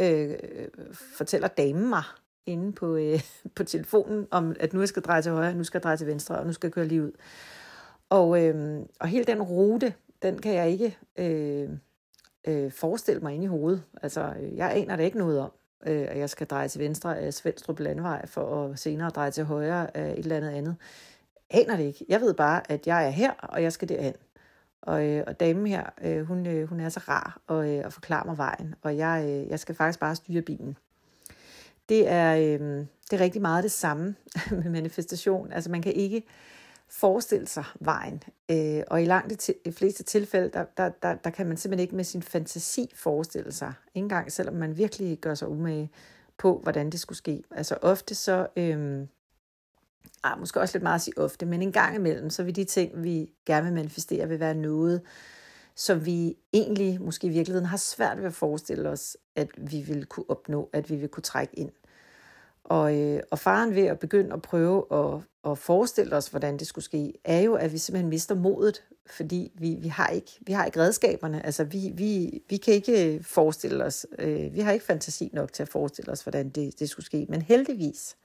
øh, 0.00 0.34
fortæller 1.16 1.48
damen 1.48 1.88
mig 1.88 2.02
inde 2.46 2.72
på, 2.72 2.96
øh, 2.96 3.20
på 3.56 3.64
telefonen, 3.64 4.26
om 4.30 4.56
at 4.60 4.72
nu 4.72 4.80
jeg 4.80 4.88
skal 4.88 5.02
dreje 5.02 5.22
til 5.22 5.32
højre, 5.32 5.54
nu 5.54 5.64
skal 5.64 5.78
jeg 5.78 5.82
dreje 5.82 5.96
til 5.96 6.06
venstre, 6.06 6.38
og 6.38 6.46
nu 6.46 6.52
skal 6.52 6.66
jeg 6.66 6.72
køre 6.72 6.86
lige 6.86 7.02
ud. 7.02 7.12
Og, 8.10 8.44
øh, 8.44 8.80
og 9.00 9.08
hele 9.08 9.24
den 9.24 9.42
rute, 9.42 9.94
den 10.22 10.38
kan 10.38 10.54
jeg 10.54 10.70
ikke... 10.70 10.98
Øh, 11.18 11.70
øh, 12.46 12.72
forestille 12.72 13.20
mig 13.20 13.34
ind 13.34 13.44
i 13.44 13.46
hovedet. 13.46 13.82
Altså, 14.02 14.34
øh, 14.40 14.56
jeg 14.56 14.72
aner 14.76 14.96
det 14.96 15.04
ikke 15.04 15.18
noget 15.18 15.40
om, 15.40 15.52
øh, 15.86 16.06
at 16.08 16.18
jeg 16.18 16.30
skal 16.30 16.46
dreje 16.46 16.68
til 16.68 16.80
venstre 16.80 17.18
af 17.18 17.34
Svendstrup 17.34 17.80
Landvej, 17.80 18.26
for 18.26 18.64
at 18.64 18.78
senere 18.78 19.10
dreje 19.10 19.30
til 19.30 19.44
højre 19.44 19.96
af 19.96 20.12
et 20.12 20.18
eller 20.18 20.36
andet 20.36 20.50
andet. 20.50 20.76
Aner 21.50 21.76
det 21.76 21.84
ikke. 21.84 22.04
Jeg 22.08 22.20
ved 22.20 22.34
bare, 22.34 22.70
at 22.70 22.86
jeg 22.86 23.06
er 23.06 23.10
her, 23.10 23.32
og 23.32 23.62
jeg 23.62 23.72
skal 23.72 23.88
derhen. 23.88 24.14
Og, 24.82 25.06
øh, 25.06 25.24
og 25.26 25.40
damen 25.40 25.66
her, 25.66 25.84
øh, 26.02 26.22
hun, 26.22 26.46
øh, 26.46 26.68
hun 26.68 26.80
er 26.80 26.88
så 26.88 27.00
rar 27.08 27.40
og, 27.46 27.70
øh, 27.70 27.84
og 27.84 27.92
forklarer 27.92 28.24
mig 28.24 28.38
vejen, 28.38 28.74
og 28.82 28.96
jeg, 28.96 29.24
øh, 29.28 29.48
jeg 29.48 29.60
skal 29.60 29.74
faktisk 29.74 30.00
bare 30.00 30.16
styre 30.16 30.42
bilen. 30.42 30.76
Det 31.88 32.08
er, 32.08 32.36
øh, 32.36 32.86
det 33.10 33.12
er 33.12 33.20
rigtig 33.20 33.42
meget 33.42 33.64
det 33.64 33.72
samme 33.72 34.14
med 34.62 34.70
manifestation. 34.70 35.52
Altså 35.52 35.70
man 35.70 35.82
kan 35.82 35.92
ikke 35.92 36.22
forestille 36.92 37.48
sig 37.48 37.64
vejen. 37.80 38.22
Øh, 38.50 38.82
og 38.86 39.02
i 39.02 39.04
langt 39.04 39.50
de 39.64 39.72
fleste 39.72 40.02
tilfælde, 40.02 40.50
der, 40.52 40.64
der, 40.76 40.88
der, 40.88 41.14
der 41.14 41.30
kan 41.30 41.46
man 41.46 41.56
simpelthen 41.56 41.82
ikke 41.82 41.96
med 41.96 42.04
sin 42.04 42.22
fantasi 42.22 42.92
forestille 42.94 43.52
sig. 43.52 43.72
Ikke 43.94 44.04
engang 44.04 44.32
selvom 44.32 44.54
man 44.54 44.76
virkelig 44.76 45.18
gør 45.18 45.34
sig 45.34 45.48
umage 45.48 45.90
på, 46.38 46.60
hvordan 46.62 46.90
det 46.90 47.00
skulle 47.00 47.18
ske. 47.18 47.42
Altså 47.50 47.78
ofte 47.82 48.14
så, 48.14 48.46
øh, 48.56 49.06
ah, 50.24 50.40
måske 50.40 50.60
også 50.60 50.78
lidt 50.78 50.82
meget 50.82 50.94
at 50.94 51.02
sige 51.02 51.18
ofte, 51.18 51.46
men 51.46 51.62
en 51.62 51.72
gang 51.72 51.96
imellem, 51.96 52.30
så 52.30 52.42
vil 52.42 52.56
de 52.56 52.64
ting, 52.64 53.02
vi 53.02 53.32
gerne 53.46 53.64
vil 53.64 53.74
manifestere, 53.74 54.28
vil 54.28 54.40
være 54.40 54.54
noget, 54.54 55.02
som 55.74 56.06
vi 56.06 56.36
egentlig 56.52 57.02
måske 57.02 57.26
i 57.26 57.30
virkeligheden 57.30 57.66
har 57.66 57.76
svært 57.76 58.18
ved 58.18 58.26
at 58.26 58.34
forestille 58.34 58.88
os, 58.88 59.16
at 59.36 59.48
vi 59.56 59.80
vil 59.80 60.06
kunne 60.06 60.30
opnå, 60.30 60.70
at 60.72 60.90
vi 60.90 60.96
vil 60.96 61.08
kunne 61.08 61.22
trække 61.22 61.58
ind. 61.58 61.70
Og, 62.72 62.98
øh, 62.98 63.20
og 63.30 63.38
faren 63.38 63.74
ved 63.74 63.86
at 63.86 63.98
begynde 63.98 64.32
at 64.32 64.42
prøve 64.42 64.84
at, 64.92 65.20
at 65.50 65.58
forestille 65.58 66.16
os, 66.16 66.28
hvordan 66.28 66.58
det 66.58 66.66
skulle 66.66 66.84
ske, 66.84 67.12
er 67.24 67.40
jo, 67.40 67.54
at 67.54 67.72
vi 67.72 67.78
simpelthen 67.78 68.08
mister 68.08 68.34
modet, 68.34 68.84
fordi 69.06 69.52
vi, 69.54 69.76
vi, 69.80 69.88
har, 69.88 70.08
ikke, 70.08 70.30
vi 70.40 70.52
har 70.52 70.64
ikke 70.64 70.80
redskaberne. 70.80 71.46
Altså, 71.46 71.64
vi, 71.64 71.92
vi, 71.94 72.42
vi 72.48 72.56
kan 72.56 72.74
ikke 72.74 73.14
øh, 73.14 73.24
forestille 73.24 73.84
os, 73.84 74.06
øh, 74.18 74.54
vi 74.54 74.60
har 74.60 74.72
ikke 74.72 74.84
fantasi 74.84 75.30
nok 75.32 75.52
til 75.52 75.62
at 75.62 75.68
forestille 75.68 76.12
os, 76.12 76.22
hvordan 76.22 76.48
det, 76.48 76.78
det 76.78 76.88
skulle 76.88 77.06
ske. 77.06 77.26
Men 77.28 77.42
heldigvis, 77.42 78.16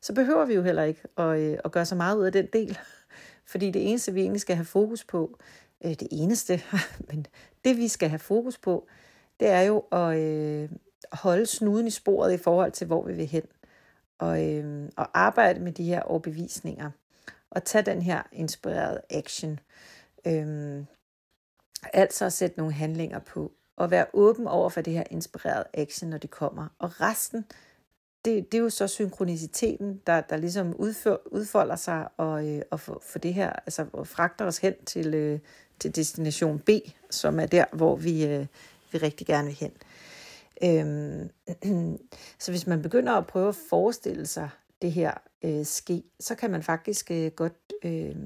så 0.00 0.14
behøver 0.14 0.44
vi 0.44 0.54
jo 0.54 0.62
heller 0.62 0.82
ikke 0.82 1.00
at, 1.16 1.38
øh, 1.38 1.58
at 1.64 1.72
gøre 1.72 1.86
så 1.86 1.94
meget 1.94 2.16
ud 2.16 2.24
af 2.24 2.32
den 2.32 2.46
del. 2.52 2.78
Fordi 3.52 3.70
det 3.70 3.90
eneste, 3.90 4.12
vi 4.12 4.20
egentlig 4.20 4.40
skal 4.40 4.56
have 4.56 4.64
fokus 4.64 5.04
på, 5.04 5.38
øh, 5.84 5.90
det 5.90 6.08
eneste, 6.10 6.62
men 7.10 7.26
det 7.64 7.76
vi 7.76 7.88
skal 7.88 8.08
have 8.08 8.18
fokus 8.18 8.58
på, 8.58 8.86
det 9.40 9.48
er 9.48 9.62
jo 9.62 9.78
at 9.78 10.18
øh, 10.18 10.68
holde 11.12 11.46
snuden 11.46 11.86
i 11.86 11.90
sporet 11.90 12.32
i 12.32 12.36
forhold 12.36 12.72
til, 12.72 12.86
hvor 12.86 13.06
vi 13.06 13.12
vil 13.12 13.26
hen 13.26 13.42
og, 14.18 14.44
øhm, 14.44 14.90
og 14.96 15.08
arbejde 15.14 15.60
med 15.60 15.72
de 15.72 15.84
her 15.84 16.00
overbevisninger 16.00 16.90
og 17.50 17.64
tage 17.64 17.82
den 17.82 18.02
her 18.02 18.22
inspirerede 18.32 19.00
action. 19.10 19.60
Øhm, 20.26 20.86
altså 21.92 22.24
at 22.24 22.32
sætte 22.32 22.58
nogle 22.58 22.72
handlinger 22.72 23.18
på 23.18 23.52
og 23.76 23.90
være 23.90 24.06
åben 24.12 24.46
over 24.46 24.68
for 24.68 24.80
det 24.80 24.92
her 24.92 25.04
inspirerede 25.10 25.64
action, 25.74 26.10
når 26.10 26.18
det 26.18 26.30
kommer. 26.30 26.68
Og 26.78 27.00
resten, 27.00 27.44
det, 28.24 28.52
det 28.52 28.58
er 28.58 28.62
jo 28.62 28.70
så 28.70 28.86
synkroniciteten, 28.86 30.00
der, 30.06 30.20
der 30.20 30.36
ligesom 30.36 30.74
udfør, 30.74 31.16
udfolder 31.26 31.76
sig 31.76 32.08
og, 32.16 32.48
øh, 32.48 32.62
og 32.70 32.80
for, 32.80 33.02
for 33.02 33.18
det 33.18 33.34
her, 33.34 33.52
altså 33.52 33.86
fragter 34.04 34.44
os 34.44 34.58
hen 34.58 34.74
til, 34.84 35.14
øh, 35.14 35.38
til 35.78 35.96
destination 35.96 36.58
B, 36.58 36.70
som 37.10 37.40
er 37.40 37.46
der, 37.46 37.64
hvor 37.72 37.96
vi, 37.96 38.26
øh, 38.26 38.46
vi 38.92 38.98
rigtig 38.98 39.26
gerne 39.26 39.46
vil 39.46 39.56
hen. 39.56 39.72
Øhm, 40.64 41.30
så 42.38 42.52
hvis 42.52 42.66
man 42.66 42.82
begynder 42.82 43.12
at 43.12 43.26
prøve 43.26 43.48
at 43.48 43.56
forestille 43.70 44.26
sig 44.26 44.50
det 44.82 44.92
her 44.92 45.12
øh, 45.42 45.66
ske, 45.66 46.02
så 46.20 46.34
kan 46.34 46.50
man 46.50 46.62
faktisk 46.62 47.10
øh, 47.10 47.30
godt 47.30 47.72
øh, 47.84 48.16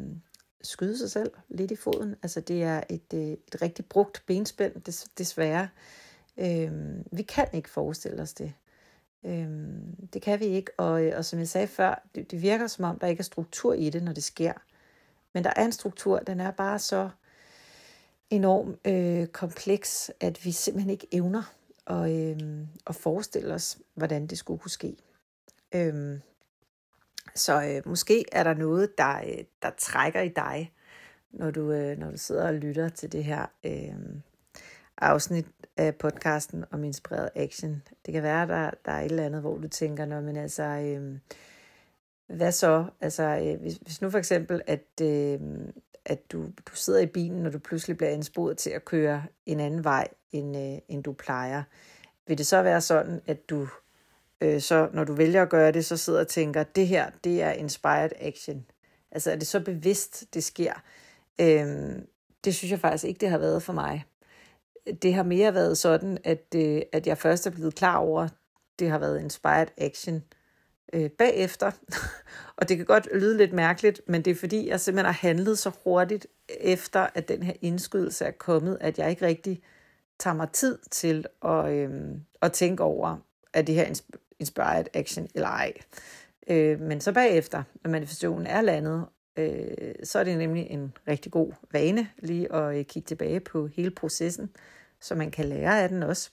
skyde 0.63 0.99
sig 0.99 1.11
selv 1.11 1.33
lidt 1.49 1.71
i 1.71 1.77
foden. 1.77 2.17
Altså 2.23 2.41
det 2.41 2.63
er 2.63 2.83
et, 2.91 3.15
øh, 3.15 3.21
et 3.21 3.63
rigtig 3.63 3.85
brugt 3.85 4.23
benspænd, 4.27 4.81
des, 4.81 5.07
desværre. 5.19 5.69
Øh, 6.39 6.73
vi 7.13 7.23
kan 7.23 7.47
ikke 7.53 7.71
forestille 7.71 8.23
os 8.23 8.35
det. 8.35 8.53
Øh, 9.25 9.49
det 10.13 10.23
kan 10.23 10.41
vi 10.41 10.45
ikke, 10.45 10.71
og, 10.77 11.05
øh, 11.05 11.13
og 11.17 11.25
som 11.25 11.39
jeg 11.39 11.49
sagde 11.49 11.67
før, 11.67 12.09
det, 12.15 12.31
det 12.31 12.43
virker 12.43 12.67
som 12.67 12.85
om, 12.85 12.99
der 12.99 13.07
ikke 13.07 13.21
er 13.21 13.25
struktur 13.25 13.75
i 13.75 13.91
det, 13.91 14.03
når 14.03 14.13
det 14.13 14.25
sker. 14.25 14.53
Men 15.35 15.45
der 15.45 15.53
er 15.57 15.65
en 15.65 15.73
struktur, 15.73 16.19
den 16.19 16.41
er 16.41 16.51
bare 16.51 16.79
så 16.79 17.11
enormt 18.31 18.79
øh, 18.85 19.27
kompleks, 19.27 20.11
at 20.21 20.45
vi 20.45 20.53
simpelthen 20.53 20.91
ikke 20.91 21.07
evner 21.13 21.43
og, 21.91 22.13
øhm, 22.13 22.67
og 22.85 22.95
forestille 22.95 23.55
os, 23.55 23.79
hvordan 23.95 24.27
det 24.27 24.39
skulle 24.39 24.61
kunne 24.61 24.71
ske. 24.71 24.97
Øhm, 25.75 26.21
så 27.35 27.63
øh, 27.63 27.89
måske 27.89 28.25
er 28.33 28.45
der 28.45 28.55
noget, 28.55 28.99
der, 28.99 29.17
øh, 29.17 29.45
der 29.63 29.71
trækker 29.79 30.21
i 30.21 30.29
dig, 30.29 30.73
når 31.31 31.51
du, 31.51 31.73
øh, 31.73 31.99
når 31.99 32.11
du 32.11 32.17
sidder 32.17 32.47
og 32.47 32.55
lytter 32.55 32.89
til 32.89 33.13
det 33.13 33.25
her 33.25 33.47
øh, 33.65 33.95
afsnit 34.99 35.47
af 35.77 35.95
podcasten 35.95 36.65
om 36.71 36.85
inspireret 36.85 37.31
action. 37.35 37.83
Det 38.07 38.13
kan 38.13 38.23
være, 38.23 38.47
der, 38.47 38.71
der 38.85 38.93
er 38.93 39.01
et 39.01 39.11
eller 39.11 39.27
andet, 39.27 39.41
hvor 39.41 39.59
du 39.59 39.69
tænker, 39.69 40.05
Nå, 40.05 40.21
men 40.21 40.37
altså, 40.37 40.63
øh, 40.63 41.19
hvad 42.37 42.53
så? 42.53 42.85
Altså, 43.01 43.23
øh, 43.23 43.61
hvis, 43.61 43.77
hvis 43.77 44.03
nu 44.03 44.11
for 44.11 44.19
eksempel, 44.19 44.63
at, 44.67 45.01
øh, 45.03 45.41
at 46.05 46.33
du, 46.33 46.43
du 46.43 46.75
sidder 46.75 47.01
i 47.01 47.07
bilen, 47.07 47.47
og 47.47 47.53
du 47.53 47.59
pludselig 47.59 47.97
bliver 47.97 48.11
ansporet 48.11 48.59
til 48.59 48.71
at 48.71 48.85
køre 48.85 49.23
en 49.47 49.61
anden 49.61 49.85
vej, 49.85 50.09
end, 50.33 50.57
øh, 50.57 50.79
end 50.89 51.05
du 51.05 51.13
plejer. 51.13 51.63
Vil 52.27 52.39
det 52.39 52.47
så 52.47 52.63
være 52.63 52.81
sådan, 52.81 53.21
at 53.27 53.51
du 53.51 53.69
øh, 54.41 54.61
så, 54.61 54.89
når 54.93 55.05
du 55.05 55.13
vælger 55.13 55.43
at 55.43 55.49
gøre 55.49 55.73
det, 55.73 55.85
så 55.85 55.97
sidder 55.97 56.21
og 56.21 56.29
tænker, 56.29 56.63
det 56.63 56.87
her, 56.87 57.11
det 57.25 57.43
er 57.43 57.53
inspired 57.53 58.11
action. 58.21 58.67
Altså 59.11 59.31
er 59.31 59.37
det 59.37 59.47
så 59.47 59.61
bevidst, 59.61 60.35
det 60.35 60.45
sker? 60.45 60.73
Øh, 61.41 61.97
det 62.45 62.55
synes 62.55 62.71
jeg 62.71 62.81
faktisk 62.81 63.05
ikke, 63.05 63.21
det 63.21 63.31
har 63.31 63.39
været 63.39 63.63
for 63.63 63.73
mig. 63.73 64.05
Det 65.03 65.15
har 65.15 65.23
mere 65.23 65.55
været 65.55 65.79
sådan, 65.79 66.19
at, 66.25 66.55
øh, 66.57 66.83
at 66.93 67.07
jeg 67.07 67.19
først 67.19 67.47
er 67.47 67.51
blevet 67.51 67.75
klar 67.75 67.97
over, 67.97 68.29
det 68.79 68.91
har 68.91 68.99
været 68.99 69.21
inspired 69.21 69.67
action 69.79 70.25
øh, 70.93 71.11
bagefter. 71.11 71.71
og 72.57 72.69
det 72.69 72.77
kan 72.77 72.87
godt 72.87 73.09
lyde 73.15 73.37
lidt 73.37 73.53
mærkeligt, 73.53 74.01
men 74.07 74.23
det 74.23 74.31
er 74.31 74.35
fordi, 74.35 74.69
jeg 74.69 74.81
simpelthen 74.81 75.15
har 75.15 75.29
handlet 75.29 75.59
så 75.59 75.71
hurtigt 75.85 76.27
efter, 76.49 77.07
at 77.15 77.29
den 77.29 77.43
her 77.43 77.55
indskydelse 77.61 78.25
er 78.25 78.31
kommet, 78.31 78.79
at 78.81 78.99
jeg 78.99 79.11
ikke 79.11 79.27
rigtig 79.27 79.63
tager 80.19 80.35
mig 80.35 80.49
tid 80.53 80.79
til 80.91 81.27
at, 81.45 81.69
øh, 81.69 81.91
at 82.43 82.53
tænke 82.53 82.83
over, 82.83 83.17
at 83.53 83.67
det 83.67 83.75
her 83.75 84.01
inspired 84.39 84.85
action 84.95 85.29
eller 85.35 85.49
ej. 85.49 85.73
Øh, 86.49 86.81
men 86.81 87.01
så 87.01 87.13
bagefter, 87.13 87.63
når 87.85 87.91
manifestationen 87.91 88.47
er 88.47 88.61
landet, 88.61 89.07
øh, 89.37 89.95
så 90.05 90.19
er 90.19 90.25
det 90.25 90.39
nemlig 90.39 90.67
en 90.71 90.93
rigtig 91.09 91.33
god 91.33 91.53
vane 91.73 92.09
lige 92.19 92.55
at 92.55 92.79
øh, 92.79 92.85
kigge 92.85 93.07
tilbage 93.07 93.41
på 93.41 93.67
hele 93.67 93.91
processen, 93.91 94.51
så 95.01 95.15
man 95.15 95.31
kan 95.31 95.45
lære 95.45 95.83
af 95.83 95.89
den 95.89 96.03
også. 96.03 96.31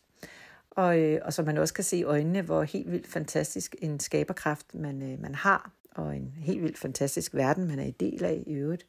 Og, 0.77 0.99
øh, 0.99 1.21
og 1.25 1.33
så 1.33 1.43
man 1.43 1.57
også 1.57 1.73
kan 1.73 1.83
se 1.83 1.97
i 1.97 2.03
øjnene, 2.03 2.41
hvor 2.41 2.63
helt 2.63 2.91
vildt 2.91 3.07
fantastisk 3.07 3.75
en 3.81 3.99
skaberkraft 3.99 4.75
man, 4.75 5.01
øh, 5.01 5.21
man 5.21 5.35
har, 5.35 5.71
og 5.95 6.15
en 6.15 6.33
helt 6.37 6.61
vildt 6.61 6.77
fantastisk 6.77 7.35
verden, 7.35 7.67
man 7.67 7.79
er 7.79 7.83
i 7.83 7.91
del 7.91 8.23
af 8.23 8.43
i 8.47 8.53
øvrigt. 8.53 8.85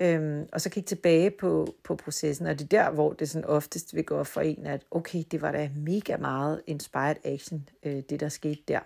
Øhm, 0.00 0.48
og 0.52 0.60
så 0.60 0.70
kigge 0.70 0.86
tilbage 0.86 1.30
på, 1.30 1.74
på 1.84 1.96
processen, 1.96 2.46
og 2.46 2.58
det 2.58 2.64
er 2.64 2.82
der, 2.82 2.90
hvor 2.90 3.12
det 3.12 3.30
sådan 3.30 3.48
oftest 3.48 3.94
vil 3.94 4.04
gå 4.04 4.24
for 4.24 4.40
en, 4.40 4.66
at 4.66 4.84
okay, 4.90 5.22
det 5.30 5.42
var 5.42 5.52
da 5.52 5.70
mega 5.76 6.16
meget 6.16 6.62
inspired 6.66 7.16
action, 7.24 7.68
øh, 7.82 8.02
det 8.10 8.20
der 8.20 8.28
skete 8.28 8.62
der. 8.68 8.80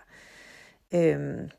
Øhm, 0.95 1.51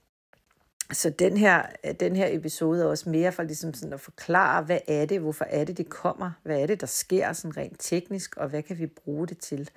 så 0.91 1.09
den 1.09 1.37
her, 1.37 1.65
den 1.99 2.15
her 2.15 2.27
episode 2.29 2.81
er 2.81 2.85
også 2.85 3.09
mere 3.09 3.31
for 3.31 3.43
ligesom 3.43 3.73
sådan 3.73 3.93
at 3.93 3.99
forklare, 3.99 4.63
hvad 4.63 4.79
er 4.87 5.05
det, 5.05 5.19
hvorfor 5.19 5.45
er 5.45 5.63
det, 5.63 5.77
det 5.77 5.89
kommer, 5.89 6.31
hvad 6.43 6.61
er 6.61 6.67
det, 6.67 6.81
der 6.81 6.87
sker 6.87 7.33
sådan 7.33 7.57
rent 7.57 7.77
teknisk, 7.79 8.37
og 8.37 8.49
hvad 8.49 8.63
kan 8.63 8.79
vi 8.79 8.85
bruge 8.85 9.27
det 9.27 9.37
til. 9.37 9.69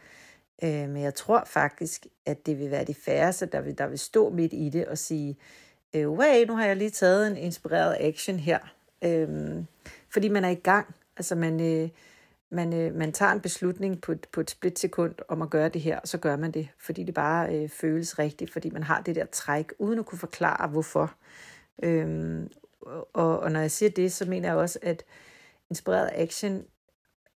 Øh, 0.62 0.88
men 0.88 1.02
jeg 1.02 1.14
tror 1.14 1.44
faktisk, 1.46 2.06
at 2.26 2.46
det 2.46 2.58
vil 2.58 2.70
være 2.70 2.84
de 2.84 2.94
færreste, 2.94 3.46
der 3.46 3.60
vil, 3.60 3.78
der 3.78 3.86
vil 3.86 3.98
stå 3.98 4.30
midt 4.30 4.52
i 4.52 4.68
det 4.68 4.86
og 4.86 4.98
sige, 4.98 5.36
øh, 5.94 6.10
way, 6.10 6.44
nu 6.44 6.56
har 6.56 6.66
jeg 6.66 6.76
lige 6.76 6.90
taget 6.90 7.26
en 7.26 7.36
inspireret 7.36 7.96
action 8.00 8.38
her. 8.38 8.58
Øh, 9.04 9.28
fordi 10.08 10.28
man 10.28 10.44
er 10.44 10.48
i 10.48 10.54
gang. 10.54 10.94
Altså 11.16 11.34
man, 11.34 11.60
øh, 11.60 11.88
man, 12.50 12.72
øh, 12.72 12.94
man 12.94 13.12
tager 13.12 13.32
en 13.32 13.40
beslutning 13.40 14.00
på, 14.00 14.14
på 14.32 14.40
et 14.40 14.50
splitsekund 14.50 15.14
om 15.28 15.42
at 15.42 15.50
gøre 15.50 15.68
det 15.68 15.80
her, 15.80 16.00
og 16.00 16.08
så 16.08 16.18
gør 16.18 16.36
man 16.36 16.50
det, 16.50 16.68
fordi 16.78 17.04
det 17.04 17.14
bare 17.14 17.54
øh, 17.54 17.68
føles 17.68 18.18
rigtigt, 18.18 18.52
fordi 18.52 18.70
man 18.70 18.82
har 18.82 19.00
det 19.00 19.14
der 19.14 19.26
træk, 19.26 19.72
uden 19.78 19.98
at 19.98 20.06
kunne 20.06 20.18
forklare 20.18 20.68
hvorfor. 20.68 21.14
Øh, 21.82 22.40
og, 23.12 23.40
og 23.40 23.52
når 23.52 23.60
jeg 23.60 23.70
siger 23.70 23.90
det, 23.90 24.12
så 24.12 24.24
mener 24.24 24.48
jeg 24.48 24.56
også, 24.56 24.78
at 24.82 25.04
inspireret 25.70 26.10
action 26.14 26.64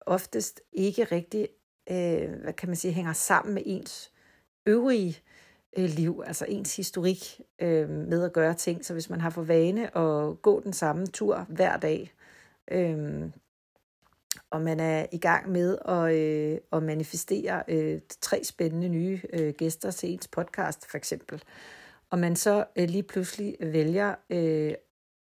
oftest 0.01 0.61
ikke 0.73 1.05
rigtig, 1.05 1.49
øh, 1.91 2.43
hvad 2.43 2.53
kan 2.53 2.69
man 2.69 2.77
sige, 2.77 2.93
hænger 2.93 3.13
sammen 3.13 3.55
med 3.55 3.63
ens 3.67 4.13
øvrige 4.67 5.19
øh, 5.79 5.85
liv, 5.85 6.23
altså 6.27 6.45
ens 6.49 6.77
historik 6.77 7.41
øh, 7.59 7.89
med 7.89 8.25
at 8.25 8.33
gøre 8.33 8.55
ting. 8.55 8.85
Så 8.85 8.93
hvis 8.93 9.11
man 9.11 9.21
har 9.21 9.31
for 9.31 9.43
vane 9.43 9.97
at 9.97 10.43
gå 10.43 10.61
den 10.61 10.73
samme 10.73 11.07
tur 11.07 11.47
hver 11.49 11.77
dag, 11.77 12.15
øh, 12.71 13.31
og 14.51 14.61
man 14.61 14.81
er 14.81 15.07
i 15.13 15.19
gang 15.19 15.53
med 15.53 15.79
at, 15.89 16.15
øh, 16.15 16.59
at 16.73 16.83
manifestere 16.83 17.63
øh, 17.69 18.01
tre 18.21 18.45
spændende 18.45 18.89
nye 18.89 19.21
øh, 19.33 19.55
gæster 19.55 19.91
til 19.91 20.13
ens 20.13 20.29
podcast, 20.29 20.87
for 20.91 20.97
eksempel, 20.97 21.43
og 22.11 22.19
man 22.19 22.37
så 22.37 22.65
øh, 22.77 22.89
lige 22.89 23.03
pludselig 23.03 23.57
vælger, 23.61 24.15
øh, 24.31 24.75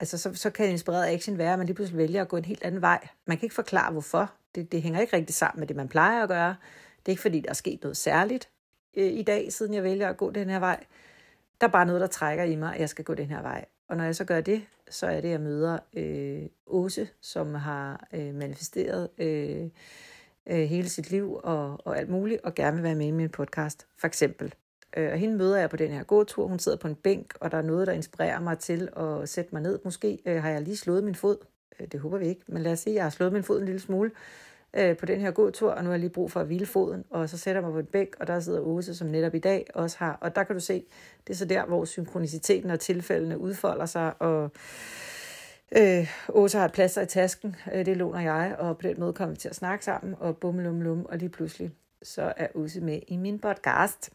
altså 0.01 0.19
så, 0.19 0.35
så 0.35 0.51
kan 0.51 0.71
inspireret 0.71 1.15
action 1.15 1.39
være, 1.39 1.53
at 1.53 1.59
man 1.59 1.67
lige 1.67 1.75
pludselig 1.75 1.99
vælger 1.99 2.23
at 2.23 2.29
gå 2.29 2.37
en 2.37 2.45
helt 2.45 2.63
anden 2.63 2.81
vej. 2.81 3.09
Man 3.27 3.37
kan 3.37 3.47
ikke 3.47 3.55
forklare, 3.55 3.93
hvorfor. 3.93 4.33
Det, 4.55 4.73
det 4.73 4.83
hænger 4.83 5.01
ikke 5.01 5.17
rigtig 5.17 5.35
sammen 5.35 5.61
med 5.61 5.67
det, 5.67 5.77
man 5.77 5.89
plejer 5.89 6.23
at 6.23 6.29
gøre. 6.29 6.57
Det 6.99 7.07
er 7.07 7.11
ikke, 7.11 7.23
fordi 7.23 7.41
der 7.41 7.51
er 7.51 7.55
sket 7.55 7.83
noget 7.83 7.97
særligt 7.97 8.49
øh, 8.97 9.13
i 9.13 9.23
dag, 9.23 9.53
siden 9.53 9.75
jeg 9.75 9.83
vælger 9.83 10.09
at 10.09 10.17
gå 10.17 10.31
den 10.31 10.51
her 10.51 10.59
vej. 10.59 10.85
Der 11.61 11.67
er 11.67 11.71
bare 11.71 11.87
noget, 11.87 12.01
der 12.01 12.07
trækker 12.07 12.45
i 12.45 12.57
mig, 12.57 12.75
at 12.75 12.81
jeg 12.81 12.89
skal 12.89 13.05
gå 13.05 13.15
den 13.15 13.27
her 13.27 13.43
vej. 13.43 13.65
Og 13.89 13.97
når 13.97 14.05
jeg 14.05 14.17
så 14.17 14.25
gør 14.25 14.41
det, 14.41 14.63
så 14.91 15.07
er 15.07 15.21
det, 15.21 15.29
at 15.29 15.33
jeg 15.33 15.41
møder 15.41 15.79
øh, 15.95 16.43
Åse, 16.67 17.09
som 17.21 17.55
har 17.55 18.09
øh, 18.13 18.35
manifesteret 18.35 19.09
øh, 19.19 19.69
øh, 20.47 20.59
hele 20.59 20.89
sit 20.89 21.11
liv 21.11 21.41
og, 21.43 21.87
og 21.87 21.99
alt 21.99 22.09
muligt, 22.09 22.41
og 22.43 22.55
gerne 22.55 22.77
vil 22.77 22.85
være 22.85 22.95
med 22.95 23.07
i 23.07 23.11
min 23.11 23.29
podcast, 23.29 23.87
for 23.99 24.07
eksempel. 24.07 24.55
Øh, 24.97 25.13
og 25.13 25.19
hende 25.19 25.37
møder 25.37 25.59
jeg 25.59 25.71
på 25.71 25.77
den 25.77 25.91
her 25.91 26.03
gåtur. 26.03 26.47
Hun 26.47 26.59
sidder 26.59 26.79
på 26.79 26.89
en 26.89 26.95
bænk, 26.95 27.35
og 27.41 27.51
der 27.51 27.59
er 27.59 27.63
noget, 27.63 27.87
der 27.87 27.93
inspirerer 27.93 28.41
mig 28.41 28.59
til 28.59 28.89
at 28.97 29.29
sætte 29.29 29.51
mig 29.53 29.63
ned. 29.63 29.79
Måske 29.85 30.19
øh, 30.27 30.43
har 30.43 30.51
jeg 30.51 30.63
lige 30.63 30.77
slået 30.77 31.05
min 31.05 31.15
fod. 31.15 31.37
Øh, 31.81 31.87
det 31.93 32.01
håber 32.01 32.19
vi 32.19 32.27
ikke, 32.27 32.43
men 32.47 32.63
lad 32.63 32.73
os 32.73 32.79
sige, 32.79 32.93
at 32.93 32.97
jeg 32.97 33.05
har 33.05 33.11
slået 33.11 33.33
min 33.33 33.43
fod 33.43 33.59
en 33.61 33.65
lille 33.65 33.81
smule 33.81 34.11
øh, 34.77 34.97
på 34.97 35.07
den 35.07 35.21
her 35.21 35.31
gåtur, 35.31 35.71
og 35.71 35.83
nu 35.83 35.89
har 35.89 35.93
jeg 35.95 36.01
lige 36.01 36.11
brug 36.11 36.31
for 36.31 36.41
at 36.41 36.47
hvile 36.47 36.67
foden, 36.67 37.05
og 37.11 37.29
så 37.29 37.39
sætter 37.39 37.61
jeg 37.61 37.65
mig 37.65 37.73
på 37.73 37.79
en 37.79 37.87
bænk, 37.87 38.17
og 38.21 38.27
der 38.27 38.41
sidder 38.41 38.61
Åse, 38.61 38.95
som 38.95 39.09
netop 39.09 39.35
i 39.35 39.39
dag 39.39 39.67
også 39.75 39.97
har, 39.99 40.19
og 40.21 40.37
der 40.37 40.45
kan 40.45 40.57
du 40.57 40.61
se, 40.61 40.85
det 41.27 41.33
er 41.33 41.37
så 41.37 41.45
der, 41.45 41.67
hvor 41.67 41.85
synkroniciteten 41.85 42.71
og 42.71 42.81
tilfældene 42.81 43.39
udfolder 43.39 43.87
sig, 43.87 44.23
og 44.23 44.51
øh, 45.77 46.09
Åse 46.29 46.59
har 46.59 46.65
et 46.65 46.73
plaster 46.73 47.03
i 47.03 47.07
tasken, 47.07 47.57
øh, 47.75 47.87
det 47.87 47.97
låner 47.97 48.21
jeg, 48.21 48.57
og 48.59 48.79
på 48.79 48.89
den 48.89 49.01
måde 49.01 49.13
kommer 49.13 49.35
vi 49.35 49.39
til 49.39 49.49
at 49.49 49.57
snakke 49.57 49.85
sammen, 49.85 50.15
og 50.19 50.37
bum, 50.37 50.59
lum, 50.59 50.81
lum, 50.81 51.07
og 51.09 51.19
lige 51.19 51.29
pludselig, 51.29 51.71
så 52.03 52.33
er 52.37 52.47
Åse 52.55 52.81
med 52.81 53.01
i 53.09 53.17
min 53.17 53.39
podcast. 53.39 54.11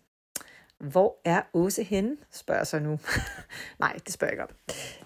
Hvor 0.79 1.17
er 1.25 1.41
Åse 1.53 1.83
henne, 1.83 2.17
spørger 2.31 2.63
sig 2.63 2.81
nu. 2.81 2.99
Nej, 3.79 3.99
det 4.05 4.13
spørger 4.13 4.33
jeg 4.33 4.33
ikke 4.33 4.43
om. 4.43 4.49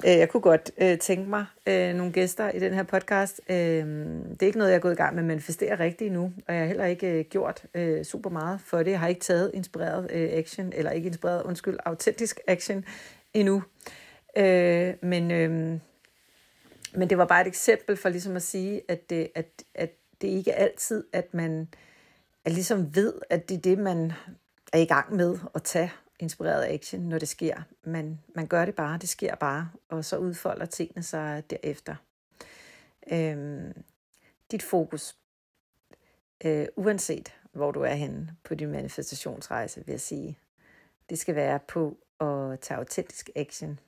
Øh, 0.05 0.17
jeg 0.19 0.29
kunne 0.29 0.41
godt 0.41 0.71
øh, 0.77 0.97
tænke 0.97 1.29
mig 1.29 1.45
øh, 1.67 1.95
nogle 1.95 2.11
gæster 2.11 2.49
i 2.49 2.59
den 2.59 2.73
her 2.73 2.83
podcast. 2.83 3.41
Øh, 3.49 3.55
det 3.55 4.41
er 4.41 4.45
ikke 4.45 4.57
noget, 4.57 4.71
jeg 4.71 4.77
er 4.77 4.81
gået 4.81 4.93
i 4.93 4.95
gang 4.95 5.15
med 5.15 5.23
at 5.23 5.27
manifestere 5.27 5.79
rigtigt 5.79 6.07
endnu, 6.07 6.33
og 6.47 6.53
jeg 6.53 6.61
har 6.61 6.67
heller 6.67 6.85
ikke 6.85 7.07
øh, 7.07 7.25
gjort 7.25 7.65
øh, 7.73 8.05
super 8.05 8.29
meget 8.29 8.61
for 8.61 8.77
det. 8.77 8.91
Jeg 8.91 8.99
har 8.99 9.07
ikke 9.07 9.21
taget 9.21 9.51
inspireret 9.53 10.11
øh, 10.11 10.29
action, 10.31 10.73
eller 10.75 10.91
ikke 10.91 11.07
inspireret, 11.07 11.43
undskyld, 11.43 11.77
autentisk 11.85 12.39
action 12.47 12.85
endnu. 13.33 13.63
Øh, 14.37 14.93
men, 15.01 15.31
øh, 15.31 15.79
men 16.95 17.09
det 17.09 17.17
var 17.17 17.25
bare 17.25 17.41
et 17.41 17.47
eksempel 17.47 17.97
for 17.97 18.09
ligesom 18.09 18.35
at 18.35 18.41
sige, 18.41 18.81
at 18.87 19.09
det, 19.09 19.27
at, 19.35 19.63
at 19.75 19.91
det 20.21 20.27
ikke 20.27 20.51
er 20.51 20.63
altid, 20.63 21.03
at 21.13 21.33
man 21.33 21.67
at 22.45 22.51
ligesom 22.51 22.95
ved, 22.95 23.13
at 23.29 23.49
det 23.49 23.57
er 23.57 23.61
det, 23.61 23.77
man 23.77 24.11
er 24.73 24.77
i 24.77 24.85
gang 24.85 25.15
med 25.15 25.39
at 25.55 25.63
tage 25.63 25.91
inspireret 26.19 26.65
action, 26.65 27.01
når 27.01 27.19
det 27.19 27.27
sker. 27.27 27.61
Man, 27.83 28.19
man 28.35 28.47
gør 28.47 28.65
det 28.65 28.75
bare, 28.75 28.97
det 28.97 29.09
sker 29.09 29.35
bare, 29.35 29.69
og 29.89 30.05
så 30.05 30.17
udfolder 30.17 30.65
tingene 30.65 31.03
sig 31.03 31.43
derefter. 31.49 31.95
Øhm, 33.11 33.83
dit 34.51 34.63
fokus, 34.63 35.17
øh, 36.45 36.67
uanset 36.75 37.33
hvor 37.51 37.71
du 37.71 37.81
er 37.81 37.93
henne 37.93 38.35
på 38.43 38.55
din 38.55 38.71
manifestationsrejse, 38.71 39.85
vil 39.85 39.93
jeg 39.93 40.01
sige, 40.01 40.39
det 41.09 41.19
skal 41.19 41.35
være 41.35 41.59
på 41.59 41.97
at 42.19 42.59
tage 42.59 42.77
autentisk 42.77 43.29
action 43.35 43.79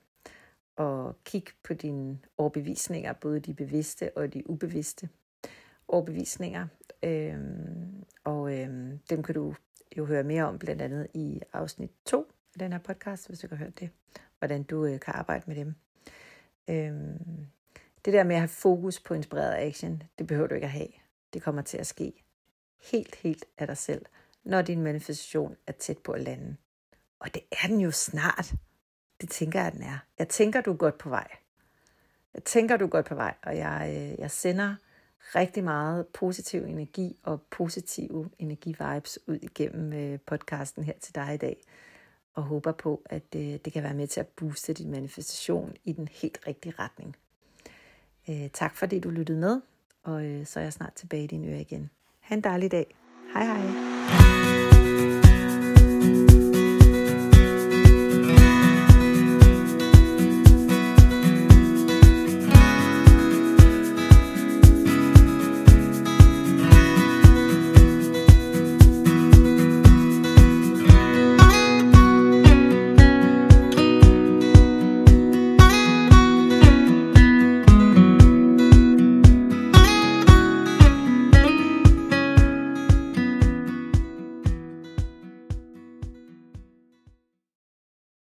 og 0.76 1.16
kigge 1.24 1.52
på 1.62 1.74
dine 1.74 2.18
overbevisninger, 2.38 3.12
både 3.12 3.40
de 3.40 3.54
bevidste 3.54 4.16
og 4.16 4.34
de 4.34 4.50
ubevidste 4.50 5.08
overbevisninger. 5.88 6.66
Øhm, 7.02 8.04
og 8.24 8.58
øhm, 8.58 8.98
dem 9.10 9.22
kan 9.22 9.34
du 9.34 9.54
jo 9.98 10.04
høre 10.04 10.22
mere 10.22 10.44
om, 10.44 10.58
blandt 10.58 10.82
andet 10.82 11.06
i 11.14 11.40
afsnit 11.52 11.90
2 12.04 12.32
af 12.54 12.58
den 12.58 12.72
her 12.72 12.78
podcast, 12.78 13.28
hvis 13.28 13.38
du 13.38 13.48
har 13.48 13.56
hørt 13.56 13.80
det, 13.80 13.90
hvordan 14.38 14.62
du 14.62 14.84
øh, 14.84 15.00
kan 15.00 15.14
arbejde 15.14 15.44
med 15.46 15.56
dem. 15.56 15.74
Øhm, 16.68 17.46
det 18.04 18.12
der 18.12 18.24
med 18.24 18.34
at 18.34 18.40
have 18.40 18.48
fokus 18.48 19.00
på 19.00 19.14
inspireret 19.14 19.66
action, 19.66 20.02
det 20.18 20.26
behøver 20.26 20.48
du 20.48 20.54
ikke 20.54 20.64
at 20.64 20.70
have. 20.70 20.88
Det 21.32 21.42
kommer 21.42 21.62
til 21.62 21.78
at 21.78 21.86
ske 21.86 22.24
helt, 22.90 23.14
helt 23.14 23.44
af 23.58 23.66
dig 23.66 23.76
selv, 23.76 24.06
når 24.44 24.62
din 24.62 24.82
manifestation 24.82 25.56
er 25.66 25.72
tæt 25.72 25.98
på 25.98 26.12
at 26.12 26.20
lande. 26.20 26.56
Og 27.18 27.34
det 27.34 27.42
er 27.52 27.66
den 27.66 27.80
jo 27.80 27.90
snart. 27.90 28.54
Det 29.20 29.30
tænker 29.30 29.62
jeg, 29.62 29.72
den 29.72 29.82
er. 29.82 29.98
Jeg 30.18 30.28
tænker, 30.28 30.60
du 30.60 30.72
er 30.72 30.76
godt 30.76 30.98
på 30.98 31.08
vej. 31.08 31.28
Jeg 32.34 32.44
tænker, 32.44 32.76
du 32.76 32.84
er 32.84 32.88
godt 32.88 33.06
på 33.06 33.14
vej, 33.14 33.34
og 33.42 33.56
jeg, 33.56 33.86
øh, 33.90 34.20
jeg 34.20 34.30
sender 34.30 34.74
rigtig 35.34 35.64
meget 35.64 36.06
positiv 36.06 36.64
energi 36.64 37.16
og 37.22 37.42
positive 37.50 38.30
energivibes 38.38 39.18
ud 39.26 39.38
igennem 39.42 39.92
øh, 39.92 40.18
podcasten 40.26 40.84
her 40.84 40.92
til 41.00 41.14
dig 41.14 41.34
i 41.34 41.36
dag. 41.36 41.56
Og 42.34 42.42
håber 42.42 42.72
på, 42.72 43.02
at 43.06 43.22
øh, 43.36 43.42
det, 43.42 43.72
kan 43.72 43.82
være 43.82 43.94
med 43.94 44.06
til 44.06 44.20
at 44.20 44.26
booste 44.26 44.72
din 44.72 44.90
manifestation 44.90 45.74
i 45.84 45.92
den 45.92 46.08
helt 46.12 46.38
rigtige 46.46 46.74
retning. 46.78 47.16
Øh, 48.28 48.50
tak 48.52 48.76
fordi 48.76 49.00
du 49.00 49.10
lyttede 49.10 49.38
med, 49.38 49.60
og 50.02 50.46
så 50.46 50.60
er 50.60 50.64
jeg 50.64 50.72
snart 50.72 50.92
tilbage 50.92 51.24
i 51.24 51.26
din 51.26 51.48
øre 51.48 51.60
igen. 51.60 51.90
Ha' 52.20 52.34
en 52.34 52.40
dejlig 52.40 52.70
dag. 52.70 52.94
Hej 53.34 53.44
hej. 53.44 54.65